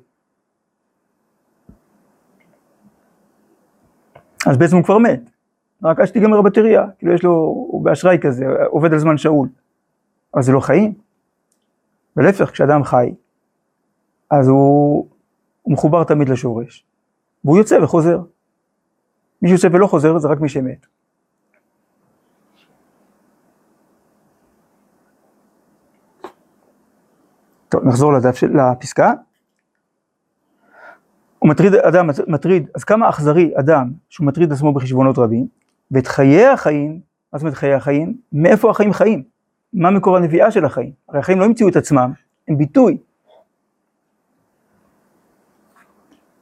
[4.45, 5.29] אז בעצם הוא כבר מת.
[5.83, 7.31] רק עד שתיגמר הבטריה, כאילו יש לו,
[7.71, 9.49] הוא באשראי כזה, עובד על זמן שאול.
[10.33, 10.93] אבל זה לא חיים.
[12.17, 13.13] ולהפך, כשאדם חי,
[14.31, 15.07] אז הוא,
[15.61, 16.85] הוא מחובר תמיד לשורש.
[17.45, 18.19] והוא יוצא וחוזר.
[19.41, 20.85] מי שיוצא ולא חוזר זה רק מי שמת.
[27.69, 29.13] טוב, נחזור לדף של, לפסקה.
[31.39, 35.47] הוא מטריד אדם, מטריד, אז כמה אכזרי אדם שהוא מטריד עצמו בחשבונות רבים,
[35.91, 36.99] ואת חיי החיים,
[37.33, 38.17] מה זאת אומרת חיי החיים?
[38.33, 39.23] מאיפה החיים חיים?
[39.73, 40.91] מה מקור הנביאה של החיים?
[41.09, 42.11] הרי החיים לא המציאו את עצמם,
[42.47, 42.97] הם ביטוי.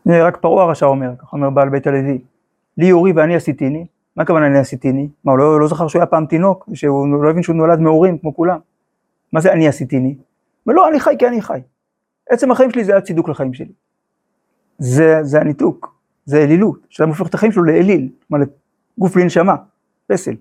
[0.07, 2.21] רק פרעה הרשע אומר, ככה אומר בעל בית הלוי,
[2.77, 5.09] לי יורי ואני עשיתיני, מה הכוונה אני עשיתיני?
[5.23, 8.17] מה הוא לא, לא זכר שהוא היה פעם תינוק, שהוא לא הבין שהוא נולד מהורים
[8.17, 8.59] כמו כולם.
[9.31, 10.15] מה זה אני עשיתיני?
[10.67, 11.59] ולא, אני חי כי אני חי.
[12.29, 13.71] עצם החיים שלי זה הצידוק לחיים שלי.
[14.77, 18.45] זה, זה הניתוק, זה אלילות, שאדם הופך את החיים שלו לאליל, כלומר
[18.97, 19.55] לגוף בלי נשמה,
[20.07, 20.35] פסל.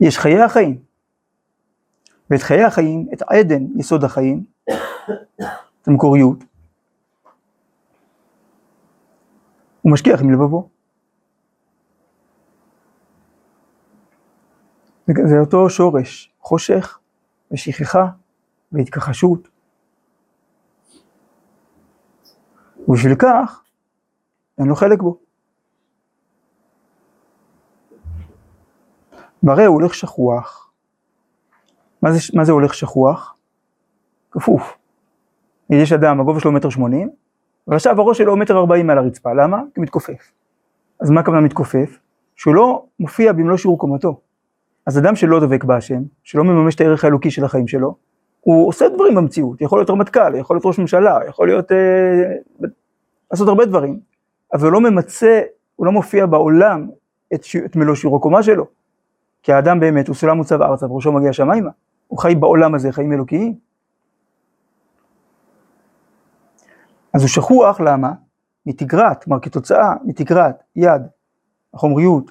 [0.00, 0.78] יש חיי החיים,
[2.30, 4.44] ואת חיי החיים, את עדן יסוד החיים,
[5.82, 6.44] את המקוריות,
[9.88, 10.68] הוא משכיח מלבבו.
[15.06, 16.98] זה אותו שורש, חושך
[17.50, 18.06] ושכחה
[18.72, 19.48] והתכחשות.
[22.88, 23.62] ובשביל כך,
[24.58, 25.18] אין לו חלק בו.
[29.42, 30.70] והרי הוא הולך שכוח.
[32.02, 33.36] מה זה, מה זה הולך שכוח?
[34.30, 34.78] כפוף.
[35.70, 37.10] יש אדם, הגובה שלו מטר שמונים,
[37.68, 39.58] ועכשיו הראש שלו מטר ארבעים מעל הרצפה, למה?
[39.58, 40.32] כי הוא מתכופף.
[41.00, 41.98] אז מה הכוונה מתכופף?
[42.36, 44.20] שהוא לא מופיע במלוא שיעור קומתו.
[44.86, 47.94] אז אדם שלא דבק בהשם, שלא מממש את הערך האלוקי של החיים שלו,
[48.40, 52.68] הוא עושה דברים במציאות, יכול להיות רמטכ"ל, יכול להיות ראש ממשלה, יכול להיות, אה,
[53.30, 54.00] לעשות הרבה דברים,
[54.54, 55.40] אבל הוא לא ממצה,
[55.76, 56.88] הוא לא מופיע בעולם
[57.34, 57.56] את, ש...
[57.56, 58.66] את מלוא שיעור הקומה שלו.
[59.42, 61.70] כי האדם באמת הוא סולם מוצב ארצה וראשו מגיע שמיימה,
[62.06, 63.67] הוא חי בעולם הזה חיים אלוקיים.
[67.14, 68.12] אז הוא שכוח, למה?
[68.66, 71.02] מתגרת, כלומר כתוצאה מתגרת יד,
[71.74, 72.30] החומריות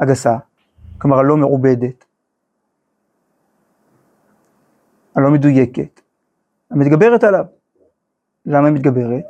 [0.00, 0.36] הגסה,
[0.98, 2.04] כלומר הלא מעובדת,
[5.14, 6.00] הלא מדויקת,
[6.70, 7.44] המתגברת עליו.
[8.46, 9.24] למה היא מתגברת?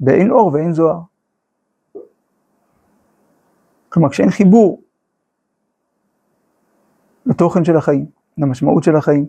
[0.00, 1.00] באין אור ואין זוהר.
[3.88, 4.82] כלומר, כשאין חיבור
[7.26, 8.06] לתוכן של החיים,
[8.38, 9.26] למשמעות של החיים.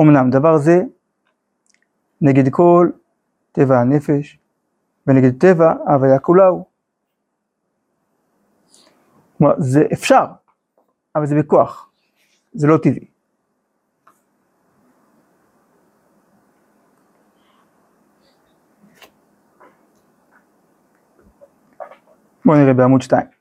[0.00, 0.82] אמנם דבר זה
[2.20, 2.90] נגד כל
[3.54, 4.38] טבע הנפש
[5.06, 6.64] ונגד טבע ההוויה כולה הוא.
[9.38, 10.24] כלומר, זה אפשר,
[11.16, 11.90] אבל זה בכוח,
[12.52, 13.06] זה לא טבעי.
[22.44, 23.33] בואו נראה בעמוד 2.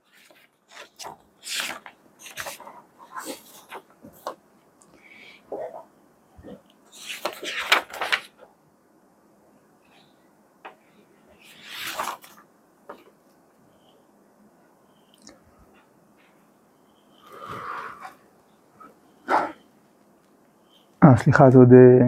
[21.03, 21.73] אה, סליחה, זה עוד...
[21.73, 22.07] אה,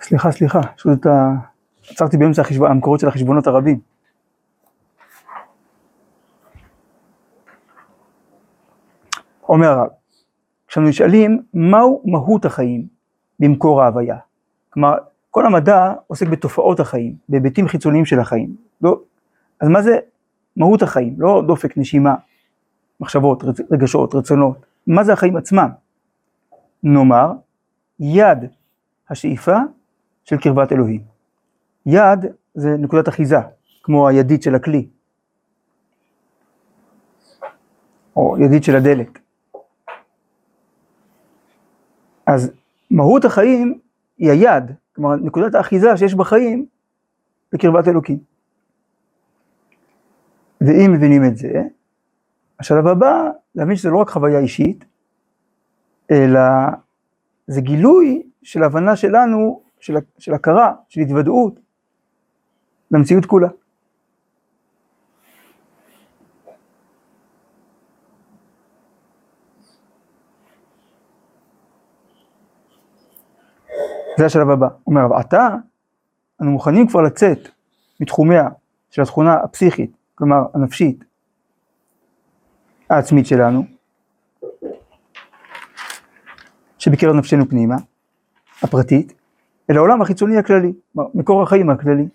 [0.00, 1.30] סליחה, סליחה, פשוט אתה...
[1.90, 3.80] עצרתי באמצע החשבון, המקורות של החשבונות הרבים.
[9.48, 9.88] אומר הרב,
[10.68, 12.86] כשאנו נשאלים מהו מהות החיים
[13.40, 14.16] במקור ההוויה,
[14.70, 14.94] כלומר
[15.30, 19.00] כל המדע עוסק בתופעות החיים, בהיבטים חיצוניים של החיים, לא,
[19.60, 19.98] אז מה זה
[20.56, 21.14] מהות החיים?
[21.18, 22.14] לא דופק, נשימה,
[23.00, 25.68] מחשבות, רגשות, רצונות, מה זה החיים עצמם?
[26.82, 27.32] נאמר,
[28.00, 28.38] יד
[29.10, 29.56] השאיפה
[30.24, 31.02] של קרבת אלוהים.
[31.86, 33.38] יד זה נקודת אחיזה,
[33.82, 34.88] כמו הידית של הכלי,
[38.16, 39.18] או ידית של הדלק.
[42.26, 42.52] אז
[42.90, 43.78] מהות החיים
[44.18, 44.64] היא היד,
[44.96, 46.66] כלומר נקודת האחיזה שיש בחיים
[47.52, 48.18] בקרבת אלוקים.
[50.60, 51.62] ואם מבינים את זה,
[52.60, 54.84] השלב הבא, להבין שזה לא רק חוויה אישית,
[56.10, 56.40] אלא
[57.46, 61.60] זה גילוי של הבנה שלנו של, של הכרה, של התוודעות
[62.90, 63.48] למציאות כולה.
[74.18, 74.66] זה השלב הבא.
[74.66, 75.48] הוא אומר, אבל עתה
[76.40, 77.48] אנו מוכנים כבר לצאת
[78.00, 78.48] מתחומיה
[78.90, 81.04] של התכונה הפסיכית, כלומר הנפשית,
[82.90, 83.64] העצמית שלנו,
[86.78, 87.76] שבקרב נפשנו פנימה,
[88.62, 89.12] הפרטית,
[89.70, 92.08] אל העולם החיצוני הכללי, מקור החיים הכללי.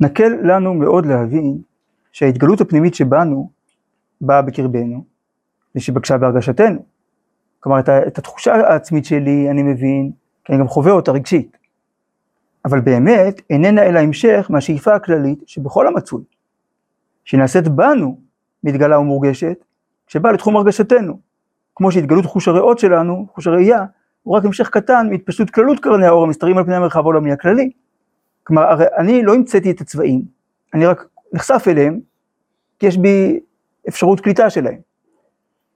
[0.00, 1.58] נקל לנו מאוד להבין
[2.12, 3.50] שההתגלות הפנימית שבנו
[4.20, 5.04] באה בקרבנו
[5.74, 6.84] ושבקשה בהרגשתנו.
[7.60, 10.10] כלומר, את, את התחושה העצמית שלי אני מבין,
[10.44, 11.56] כי אני גם חווה אותה רגשית.
[12.64, 16.22] אבל באמת איננה אלא המשך מהשאיפה הכללית שבכל המצוי,
[17.24, 18.20] שנעשית בנו
[18.64, 19.64] מתגלה ומורגשת,
[20.06, 21.18] שבאה לתחום הרגשתנו.
[21.74, 23.84] כמו שהתגלות חוש הריאות שלנו, חוש הראייה,
[24.22, 27.70] הוא רק המשך קטן מהתפשטות כללות קרני האור המסתרים על פני המרחב העולמי הכללי.
[28.44, 30.22] כלומר, הרי אני לא המצאתי את הצבעים,
[30.74, 32.00] אני רק נחשף אליהם,
[32.78, 33.40] כי יש בי
[33.88, 34.78] אפשרות קליטה שלהם.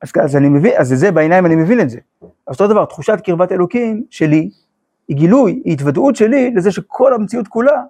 [0.02, 1.98] אז, אז אני מבין, אז זה בעיניים אני מבין את זה.
[2.22, 4.50] אז אותו דבר, תחושת קרבת אלוקים שלי,
[5.08, 7.82] היא גילוי, היא התוודעות שלי לזה שכל המציאות כולה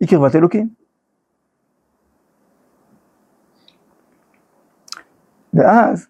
[0.00, 0.68] היא קרבת אלוקים.
[5.58, 6.08] ואז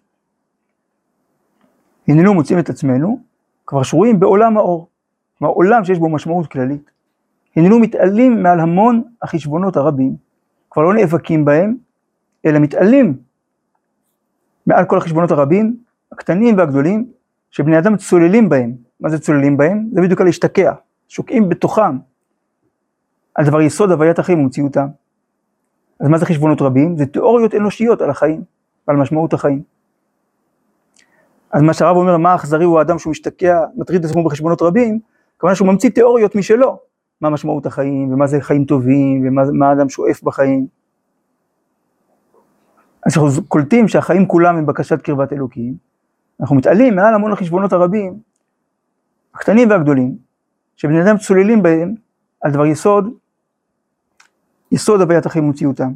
[2.07, 3.19] הננו מוצאים את עצמנו
[3.65, 4.89] כבר שרויים בעולם האור,
[5.37, 6.91] כלומר עולם שיש בו משמעות כללית.
[7.55, 10.15] הננו מתעלים מעל המון החשבונות הרבים,
[10.69, 11.77] כבר לא נאבקים בהם,
[12.45, 13.17] אלא מתעלים
[14.65, 15.77] מעל כל החשבונות הרבים,
[16.11, 17.11] הקטנים והגדולים,
[17.51, 18.75] שבני אדם צוללים בהם.
[18.99, 19.89] מה זה צוללים בהם?
[19.93, 20.73] זה בדיוק על להשתקע,
[21.07, 21.97] שוקעים בתוכם,
[23.35, 24.87] על דבר יסוד הוויית החיים ומציאותם.
[25.99, 26.97] אז מה זה חשבונות רבים?
[26.97, 28.43] זה תיאוריות אנושיות על החיים
[28.89, 29.63] ועל משמעות החיים.
[31.51, 34.99] אז מה שהרב אומר, מה אכזרי הוא האדם שהוא משתקע, מטריד את עצמו בחשבונות רבים,
[35.39, 36.79] כמובן שהוא ממציא תיאוריות משלו,
[37.21, 40.67] מה משמעות החיים, ומה זה חיים טובים, ומה האדם שואף בחיים.
[43.05, 45.73] אז אנחנו קולטים שהחיים כולם הם בקשת קרבת אלוקים,
[46.41, 48.19] אנחנו מתעלים מעל המון החשבונות הרבים,
[49.35, 50.17] הקטנים והגדולים,
[50.75, 51.95] שבני אדם צוללים בהם
[52.41, 53.13] על דבר יסוד,
[54.71, 55.91] יסוד הוויית החיים ומציאותם.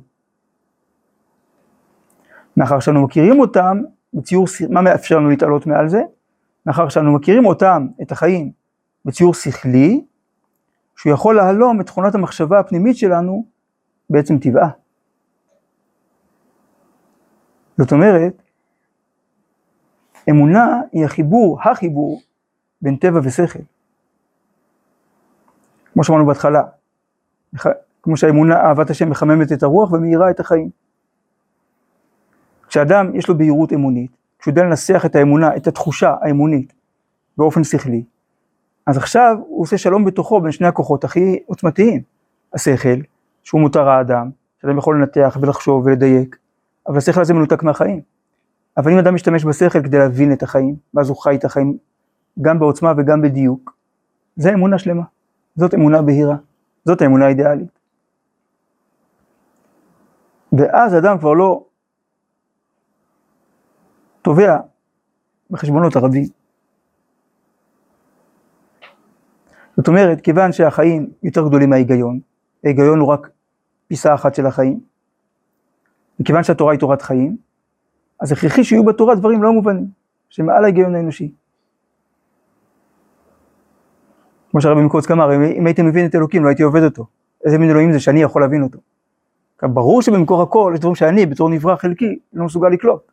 [2.58, 3.82] מאחר שאנו מכירים אותם,
[4.14, 6.02] בציור, מה מאפשר לנו להתעלות מעל זה?
[6.66, 8.52] מאחר שאנו מכירים אותם, את החיים,
[9.06, 10.06] בציור שכלי,
[10.96, 13.46] שהוא יכול להלום את תכונת המחשבה הפנימית שלנו
[14.10, 14.70] בעצם טבעה.
[17.78, 18.42] זאת אומרת,
[20.30, 22.22] אמונה היא החיבור, החיבור,
[22.82, 23.60] בין טבע ושכל.
[25.94, 26.64] כמו שאמרנו בהתחלה,
[28.02, 30.83] כמו שהאמונה, אהבת השם מחממת את הרוח ומאירה את החיים.
[32.74, 36.74] כשאדם יש לו בהירות אמונית, כשהוא יודע לנסח את האמונה, את התחושה האמונית
[37.38, 38.04] באופן שכלי,
[38.88, 42.02] אז עכשיו הוא עושה שלום בתוכו בין שני הכוחות הכי עוצמתיים,
[42.54, 43.00] השכל,
[43.44, 44.30] שהוא מותר האדם,
[44.62, 46.38] שאדם יכול לנתח ולחשוב ולדייק,
[46.88, 48.02] אבל השכל הזה מנותק מהחיים.
[48.78, 51.78] אבל אם אדם משתמש בשכל כדי להבין את החיים, ואז הוא חי את החיים
[52.42, 53.76] גם בעוצמה וגם בדיוק,
[54.36, 55.04] זה אמונה שלמה,
[55.56, 56.36] זאת אמונה בהירה,
[56.86, 57.80] זאת האמונה האידיאלית.
[60.54, 61.64] ואז אדם כבר לא
[64.24, 64.58] תובע
[65.52, 66.26] בחשבונות הרבים.
[69.78, 72.20] זאת אומרת, כיוון שהחיים יותר גדולים מההיגיון,
[72.64, 73.30] ההיגיון הוא רק
[73.88, 74.80] פיסה אחת של החיים,
[76.20, 77.38] מכיוון שהתורה היא תורת חיים,
[78.20, 79.88] אז הכרחי שיהיו בתורה דברים לא מובנים,
[80.30, 81.32] שמעל ההיגיון האנושי.
[84.52, 87.06] כמו שהרבי מקוצק אמר, אם הייתי מבין את אלוקים לא הייתי עובד אותו.
[87.46, 88.80] איזה מין אלוהים זה שאני יכול להבין אותו.
[89.64, 93.13] ברור שבמקור הכל יש דברים שאני בתור נברא חלקי לא מסוגל לקלוט.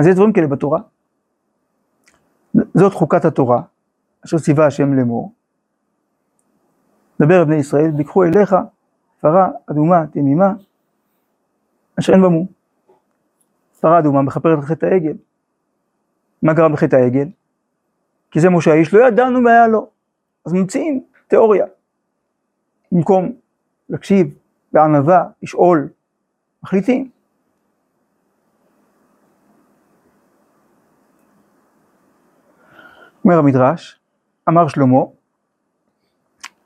[0.00, 0.80] אז יש דברים כאלה בתורה.
[2.74, 3.62] זאת חוקת התורה,
[4.24, 5.32] אשר ציווה השם לאמור.
[7.20, 8.54] דבר בני ישראל, ויקחו אליך
[9.20, 10.52] פרה אדומה תמימה,
[11.98, 12.46] אשר אין במו.
[13.80, 15.16] פרה אדומה מכפרת על חטא העגל.
[16.42, 17.28] מה גרם לחטא העגל?
[18.30, 19.90] כי זה משה האיש, לא ידענו מה היה לו.
[20.46, 21.66] אז ממציאים תיאוריה.
[22.92, 23.32] במקום
[23.88, 24.34] להקשיב
[24.72, 25.88] בענווה, לשאול,
[26.62, 27.10] מחליטים.
[33.24, 34.00] אומר המדרש,
[34.48, 35.00] אמר שלמה,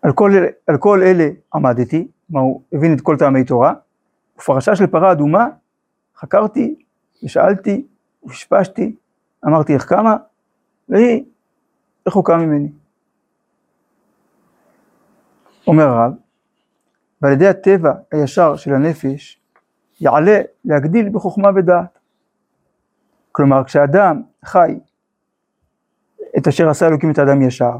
[0.02, 0.30] על כל,
[0.66, 3.74] על כל אלה עמדתי, כלומר הוא הבין את כל טעמי תורה,
[4.38, 5.46] ופרשה של פרה אדומה,
[6.16, 6.74] חקרתי
[7.24, 7.86] ושאלתי
[8.24, 8.96] ופשפשתי,
[9.46, 10.16] אמרתי איך קמה,
[10.88, 11.24] והיא
[12.06, 12.72] רחוקה ממני.
[15.66, 16.12] אומר הרב,
[17.22, 19.40] ועל ידי הטבע הישר של הנפש,
[20.00, 21.98] יעלה להגדיל בחוכמה ודעת.
[23.32, 24.78] כלומר, כשאדם חי
[26.38, 27.76] את אשר עשה אלוקים את האדם ישר.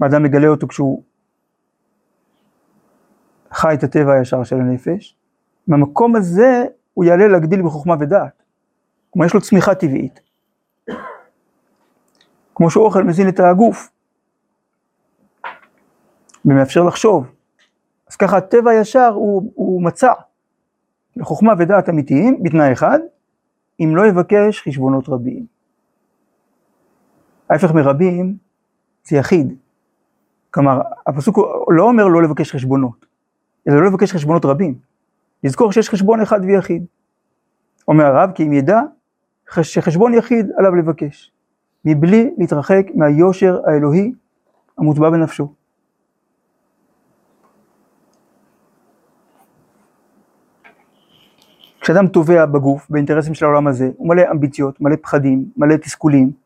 [0.00, 1.02] האדם מגלה אותו כשהוא
[3.52, 5.16] חי את הטבע הישר של הנפש.
[5.66, 6.64] מהמקום הזה
[6.94, 8.42] הוא יעלה להגדיל בחוכמה ודעת.
[9.10, 10.20] כלומר יש לו צמיחה טבעית.
[12.54, 13.90] כמו שאוכל מזין את הגוף.
[16.44, 17.26] ומאפשר לחשוב.
[18.10, 20.12] אז ככה הטבע הישר הוא, הוא מצע
[21.16, 22.98] לחוכמה ודעת אמיתיים בתנאי אחד,
[23.80, 25.46] אם לא יבקש חשבונות רבים.
[27.52, 28.36] ההפך מרבים
[29.04, 29.54] זה יחיד.
[30.50, 31.38] כלומר, הפסוק
[31.68, 33.06] לא אומר לא לבקש חשבונות,
[33.68, 34.74] אלא לא לבקש חשבונות רבים.
[35.44, 36.84] לזכור שיש חשבון אחד ויחיד.
[37.88, 38.80] אומר הרב, כי אם ידע
[39.62, 41.32] שחשבון יחיד עליו לבקש,
[41.84, 44.12] מבלי להתרחק מהיושר האלוהי
[44.78, 45.54] המוטבע בנפשו.
[51.80, 56.41] כשאדם טובע בגוף, באינטרסים של העולם הזה, הוא מלא אמביציות, מלא פחדים, מלא תסכולים.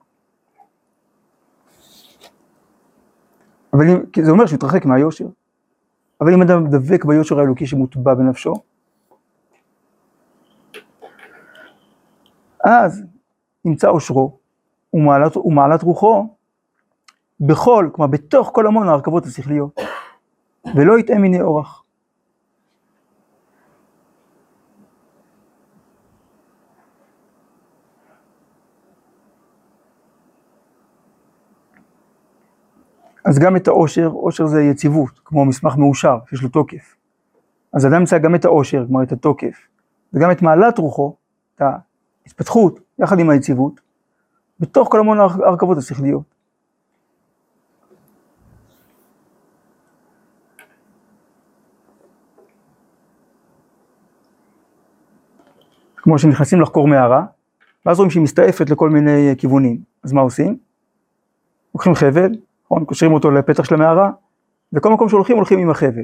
[3.76, 5.26] אבל אם, זה אומר שהוא יתרחק מהיושר.
[6.20, 8.54] אבל אם אדם דבק ביושר האלוקי שמוטבע בנפשו,
[12.64, 13.04] אז
[13.64, 14.38] ימצא אושרו
[14.94, 16.28] ומעלת, ומעלת רוחו
[17.40, 19.80] בכל, כלומר בתוך כל המון ההרכבות השכליות,
[20.76, 21.82] ולא יטעה מיני אורח.
[33.26, 36.96] אז גם את העושר, עושר זה יציבות, כמו מסמך מאושר, שיש לו תוקף.
[37.72, 39.68] אז אדם ימצא גם את העושר, כלומר את התוקף,
[40.12, 41.16] וגם את מעלת רוחו,
[41.54, 41.62] את
[42.24, 43.80] ההתפתחות, יחד עם היציבות,
[44.60, 46.34] בתוך כל המון ההרכבות השכליות.
[55.96, 57.24] כמו שנכנסים לחקור מערה,
[57.86, 59.78] ואז רואים שהיא מסתעפת לכל מיני כיוונים.
[60.02, 60.58] אז מה עושים?
[61.74, 62.30] לוקחים חבל,
[62.66, 62.84] נכון?
[62.84, 64.10] קושרים אותו לפתח של המערה,
[64.72, 66.02] וכל מקום שהולכים, הולכים עם החבל.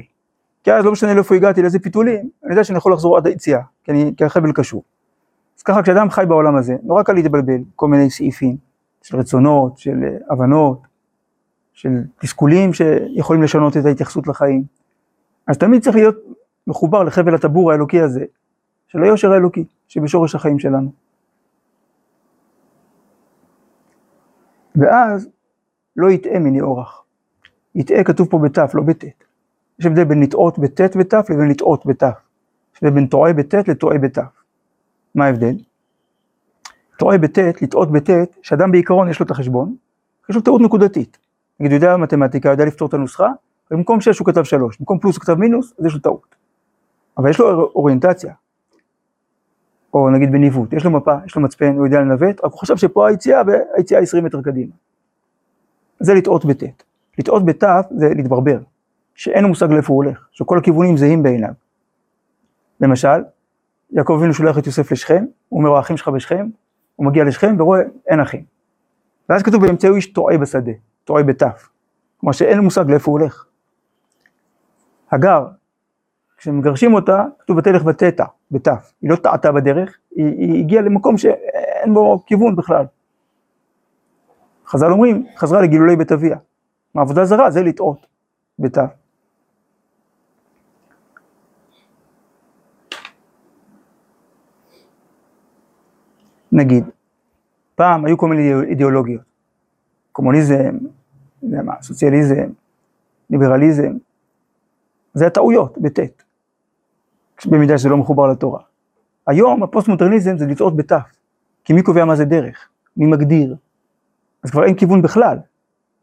[0.63, 3.61] כי אז לא משנה לאיפה הגעתי, לאיזה פיתולים, אני יודע שאני יכול לחזור עד היציאה,
[3.83, 4.83] כי, כי החבל קשור.
[5.57, 8.57] אז ככה כשאדם חי בעולם הזה, נורא קל להתבלבל, כל מיני סעיפים
[9.01, 9.97] של רצונות, של
[10.29, 10.79] הבנות,
[11.73, 11.89] של
[12.19, 14.63] תסכולים שיכולים לשנות את ההתייחסות לחיים.
[15.47, 16.15] אז תמיד צריך להיות
[16.67, 18.25] מחובר לחבל הטבור האלוקי הזה,
[18.87, 20.91] של היושר האלוקי, שבשורש החיים שלנו.
[24.75, 25.29] ואז
[25.97, 27.03] לא יטעה מני אורח.
[27.75, 29.23] יטעה כתוב פה בתף, לא בטית.
[29.79, 32.13] יש הבדל בין לטעות בטית בתף לבין לטעות בתף.
[32.75, 34.43] יש הבדל בין טועה בטית לטועה בתף.
[35.15, 35.55] מה ההבדל?
[36.97, 39.75] טועה בטית, לטעות בטית, שאדם בעיקרון יש לו את החשבון,
[40.29, 41.17] יש לו טעות נקודתית.
[41.59, 43.29] נגיד, הוא יודע מתמטיקה, יודע לפתור את הנוסחה,
[43.71, 46.35] במקום 6 הוא כתב 3, במקום פלוס הוא כתב מינוס, אז יש לו טעות.
[47.17, 48.33] אבל יש לו אוריינטציה,
[49.93, 52.77] או נגיד בניווט, יש לו מפה, יש לו מצפן, הוא יודע לנווט, רק הוא חשב
[52.77, 54.71] שפה היציאה, והיציאה 20 מטר קדימה.
[56.03, 56.83] זה לטעות בטית.
[57.19, 58.59] לטעות בתף זה להתברבר,
[59.15, 61.53] שאין לו מושג לאיפה הוא הולך, שכל הכיוונים זהים בעיניו.
[62.81, 63.23] למשל,
[63.91, 66.47] יעקב אבינו שולח את יוסף לשכם, הוא אומר, האחים שלך בשכם,
[66.95, 68.43] הוא מגיע לשכם ורואה, אין אחים.
[69.29, 70.71] ואז כתוב באמצעו איש טועה בשדה,
[71.03, 71.69] טועה בתף.
[72.17, 73.45] כלומר שאין לו מושג לאיפה הוא הולך.
[75.11, 75.45] הגר,
[76.37, 78.93] כשמגרשים אותה, כתוב ותלך ותטע, בתף.
[79.01, 82.85] היא לא טעתה בדרך, היא, היא הגיעה למקום שאין בו כיוון בכלל.
[84.67, 86.37] חז"ל אומרים, חזרה לגילולי בית אביה.
[86.95, 88.05] מעבודה זרה זה לטעות
[88.59, 88.81] בתו.
[96.51, 96.85] נגיד,
[97.75, 99.21] פעם היו כל מיני אידיאולוגיות,
[100.11, 100.77] קומוניזם,
[101.43, 102.49] מה, סוציאליזם,
[103.29, 103.97] ליברליזם,
[105.13, 106.23] זה הטעויות, בטית,
[107.45, 108.59] במידה שזה לא מחובר לתורה.
[109.27, 111.15] היום הפוסט מודרניזם זה לטעות בתף,
[111.63, 112.69] כי מי קובע מה זה דרך?
[112.97, 113.55] מי מגדיר?
[114.43, 115.37] אז כבר אין כיוון בכלל.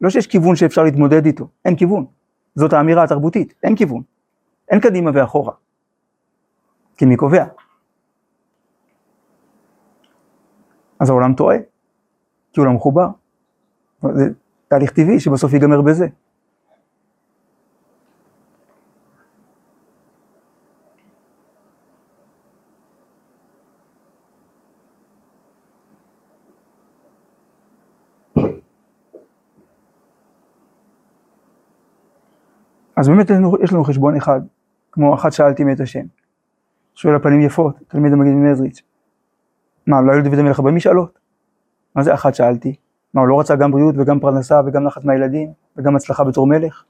[0.01, 2.05] לא שיש כיוון שאפשר להתמודד איתו, אין כיוון.
[2.55, 4.01] זאת האמירה התרבותית, אין כיוון.
[4.69, 5.53] אין קדימה ואחורה.
[6.97, 7.45] כי מי קובע?
[10.99, 11.57] אז העולם טועה,
[12.53, 13.07] כי הוא לא מחובר.
[14.01, 14.29] זה
[14.67, 16.07] תהליך טבעי שבסוף ייגמר בזה.
[33.01, 33.31] אז באמת
[33.63, 34.41] יש לנו חשבון אחד,
[34.91, 36.05] כמו אחת שאלתי מאת השם.
[36.95, 38.81] שואל הפנים יפות, תלמיד המגיד ממזריץ'.
[39.87, 41.19] מה, לא היו לדוד המלך הרבה משאלות?
[41.95, 42.75] מה זה אחת שאלתי?
[43.13, 46.83] מה, הוא לא רצה גם בריאות וגם פרנסה וגם נחת מהילדים וגם הצלחה בתור מלך?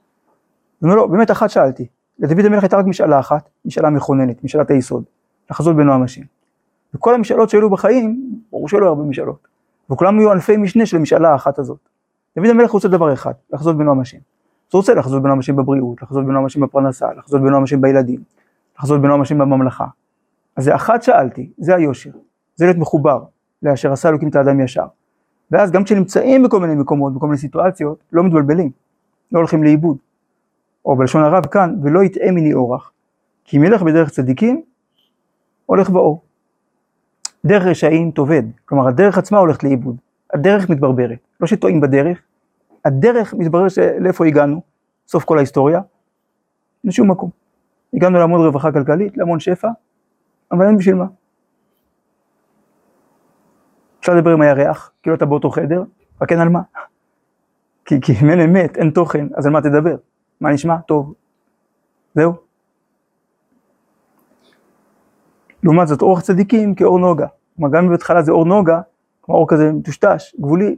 [0.78, 1.86] הוא אומר לא, באמת אחת שאלתי.
[2.18, 5.04] לדוד המלך הייתה רק משאלה אחת, משאלה מכוננת, משאלת היסוד,
[5.50, 6.22] לחזות בנועם השם.
[6.94, 9.48] וכל המשאלות שהיו בחיים, ברור שלא הרבה משאלות.
[9.90, 11.88] וכולם יהיו אלפי משנה של המשאלה האחת הזאת.
[12.36, 14.18] דוד המלך רוצה דבר אחד, לחזות בנועם השם.
[14.72, 18.20] אז הוא רוצה לחזות בנועם השם בבריאות, לחזות בנועם השם בפרנסה, לחזות בנועם השם בילדים,
[18.78, 19.86] לחזות בנועם השם בממלכה.
[20.56, 22.10] אז זה אחת שאלתי, זה היושר,
[22.56, 23.24] זה להיות מחובר,
[23.62, 24.86] לאשר עשה אלוקים את האדם ישר.
[25.50, 28.70] ואז גם כשנמצאים בכל מיני מקומות, בכל מיני סיטואציות, לא מתבלבלים,
[29.32, 29.96] לא הולכים לאיבוד.
[30.84, 32.92] או בלשון הרב כאן, ולא יטעה מני אורח,
[33.44, 34.62] כי אם ילך בדרך צדיקים,
[35.66, 36.22] הולך באור.
[37.44, 39.96] דרך רשעים תאבד, כלומר הדרך עצמה הולכת לאיבוד,
[40.34, 42.22] הדרך מתברברת, לא שטועים בדרך,
[42.84, 43.66] הדרך מתברר
[44.00, 44.62] לאיפה הגענו,
[45.06, 45.80] סוף כל ההיסטוריה,
[46.84, 47.30] לשום מקום.
[47.94, 49.68] הגענו להמון רווחה כלכלית, להמון שפע,
[50.52, 51.06] אבל אין בשביל מה.
[54.00, 55.82] אפשר לדבר עם הירח, כאילו אתה באותו חדר,
[56.22, 56.60] רק אין על מה.
[57.84, 59.96] כי, כי אם אין אמת, אין תוכן, אז על מה תדבר?
[60.40, 60.76] מה נשמע?
[60.86, 61.14] טוב.
[62.14, 62.32] זהו.
[65.62, 67.26] לעומת זאת, אורח צדיקים כאור נוגה.
[67.56, 68.80] כלומר, גם בהתחלה זה אור נוגה,
[69.22, 70.76] כמו אור כזה מטושטש, גבולי,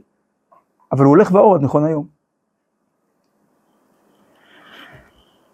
[0.95, 2.07] אבל הוא הולך באור עד נכון היום.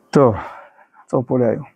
[0.09, 0.35] טוב,
[0.97, 1.70] נעצור פה להיום.